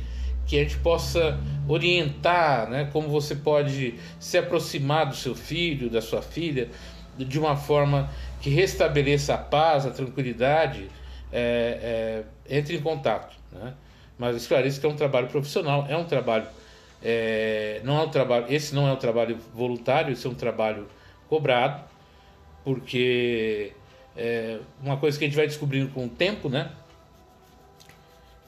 que 0.50 0.58
a 0.58 0.64
gente 0.64 0.78
possa 0.78 1.38
orientar, 1.68 2.68
né, 2.68 2.90
como 2.92 3.08
você 3.08 3.36
pode 3.36 3.94
se 4.18 4.36
aproximar 4.36 5.06
do 5.06 5.14
seu 5.14 5.32
filho, 5.32 5.88
da 5.88 6.02
sua 6.02 6.20
filha, 6.20 6.68
de 7.16 7.38
uma 7.38 7.56
forma 7.56 8.10
que 8.40 8.50
restabeleça 8.50 9.34
a 9.34 9.38
paz, 9.38 9.86
a 9.86 9.92
tranquilidade, 9.92 10.88
é, 11.32 12.24
é, 12.48 12.58
entre 12.58 12.76
em 12.76 12.80
contato. 12.80 13.36
Né? 13.52 13.74
Mas 14.18 14.34
esclareço 14.34 14.80
que 14.80 14.86
é 14.86 14.88
um 14.88 14.96
trabalho 14.96 15.28
profissional, 15.28 15.86
é 15.88 15.96
um 15.96 16.04
trabalho, 16.04 16.48
é, 17.00 17.80
não 17.84 18.00
é 18.00 18.02
um 18.02 18.08
trabalho, 18.08 18.46
esse 18.48 18.74
não 18.74 18.88
é 18.88 18.92
um 18.92 18.96
trabalho 18.96 19.38
voluntário, 19.54 20.12
esse 20.12 20.26
é 20.26 20.30
um 20.30 20.34
trabalho 20.34 20.88
cobrado, 21.28 21.84
porque 22.64 23.70
é 24.16 24.58
uma 24.82 24.96
coisa 24.96 25.16
que 25.16 25.24
a 25.24 25.28
gente 25.28 25.36
vai 25.36 25.46
descobrindo 25.46 25.90
com 25.92 26.06
o 26.06 26.08
tempo, 26.08 26.48
né? 26.48 26.72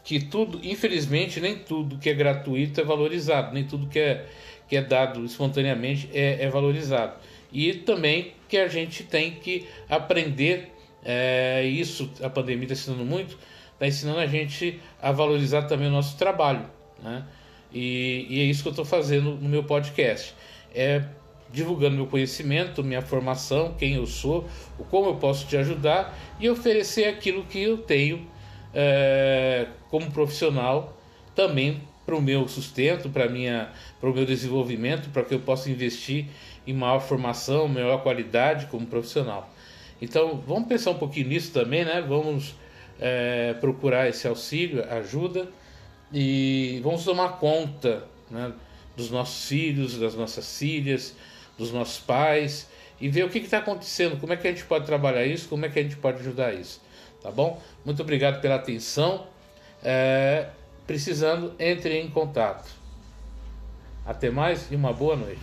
Que 0.05 0.19
tudo, 0.19 0.61
infelizmente, 0.63 1.41
nem 1.41 1.57
tudo 1.57 1.99
que 1.99 2.11
é 2.11 2.15
gratuito 2.15 2.81
é 2.81 2.85
valorizado, 2.85 3.55
nem 3.55 3.65
tudo 3.65 3.87
que 3.87 3.99
é, 3.99 4.27
que 4.69 4.77
é 4.77 4.83
dado 4.83 5.25
espontaneamente 5.25 6.09
é, 6.13 6.45
é 6.45 6.49
valorizado 6.49 7.15
e 7.53 7.75
também 7.75 8.33
que 8.49 8.57
a 8.57 8.67
gente 8.67 9.05
tem 9.05 9.33
que 9.33 9.67
aprender 9.89 10.73
é, 11.05 11.65
isso 11.65 12.11
a 12.23 12.31
pandemia 12.31 12.65
está 12.65 12.75
ensinando 12.75 13.05
muito 13.05 13.39
está 13.75 13.87
ensinando 13.87 14.19
a 14.19 14.27
gente 14.27 14.81
a 15.01 15.13
valorizar 15.13 15.63
também 15.63 15.89
o 15.89 15.91
nosso 15.91 16.17
trabalho 16.17 16.65
né? 17.03 17.25
e, 17.73 18.27
e 18.31 18.41
é 18.41 18.45
isso 18.45 18.63
que 18.63 18.69
eu 18.69 18.73
estou 18.73 18.85
fazendo 18.85 19.35
no 19.35 19.49
meu 19.49 19.65
podcast 19.65 20.35
é 20.75 21.05
divulgando 21.53 21.97
meu 21.97 22.07
conhecimento 22.07 22.83
minha 22.83 23.03
formação 23.03 23.75
quem 23.79 23.95
eu 23.95 24.07
sou 24.07 24.49
como 24.91 25.11
eu 25.11 25.17
posso 25.17 25.47
te 25.47 25.57
ajudar 25.57 26.17
e 26.41 26.49
oferecer 26.49 27.05
aquilo 27.05 27.45
que 27.45 27.61
eu 27.61 27.79
tenho 27.79 28.27
é, 28.75 29.67
como 29.91 30.11
profissional 30.11 30.97
também 31.35 31.83
para 32.05 32.17
o 32.17 32.21
meu 32.21 32.49
sustento 32.49 33.09
para 33.09 33.29
minha 33.29 33.71
para 34.01 34.11
o 34.11 34.15
meu 34.15 34.27
desenvolvimento 34.27 35.11
para 35.11 35.23
que 35.23 35.35
eu 35.35 35.41
possa 35.41 35.71
investir 35.71 36.27
em 36.67 36.73
maior 36.73 37.01
formação, 37.01 37.69
melhor 37.69 38.03
qualidade 38.03 38.67
como 38.67 38.87
profissional. 38.87 39.51
Então, 40.01 40.43
vamos 40.47 40.69
pensar 40.69 40.91
um 40.91 40.99
pouquinho 40.99 41.29
nisso 41.29 41.53
também, 41.53 41.85
né? 41.85 42.01
Vamos 42.01 42.55
é, 43.01 43.55
procurar 43.55 44.09
esse 44.09 44.27
auxílio, 44.27 44.85
ajuda 44.91 45.49
e 46.13 46.81
vamos 46.83 47.05
tomar 47.05 47.39
conta 47.39 48.05
né, 48.31 48.53
dos 48.97 49.11
nossos 49.11 49.49
filhos, 49.49 49.99
das 49.99 50.15
nossas 50.15 50.59
filhas, 50.59 51.15
dos 51.57 51.73
nossos 51.73 51.99
pais 51.99 52.69
e 53.01 53.09
ver 53.09 53.25
o 53.25 53.29
que 53.29 53.39
está 53.39 53.59
acontecendo, 53.59 54.19
como 54.21 54.33
é 54.33 54.37
que 54.37 54.47
a 54.47 54.51
gente 54.51 54.65
pode 54.65 54.87
trabalhar 54.87 55.27
isso, 55.27 55.49
como 55.49 55.67
é 55.67 55.69
que 55.69 55.79
a 55.79 55.83
gente 55.83 55.97
pode 55.97 56.21
ajudar 56.21 56.55
isso, 56.55 56.81
tá 57.23 57.31
bom? 57.31 57.61
Muito 57.85 58.03
obrigado 58.03 58.41
pela 58.41 58.57
atenção. 58.57 59.27
É, 59.83 60.49
precisando, 60.87 61.55
entre 61.59 61.99
em 61.99 62.11
contato. 62.11 62.69
Até 64.05 64.31
mais 64.31 64.71
e 64.71 64.77
uma 64.77 64.93
boa 64.93 65.17
noite. 65.17 65.43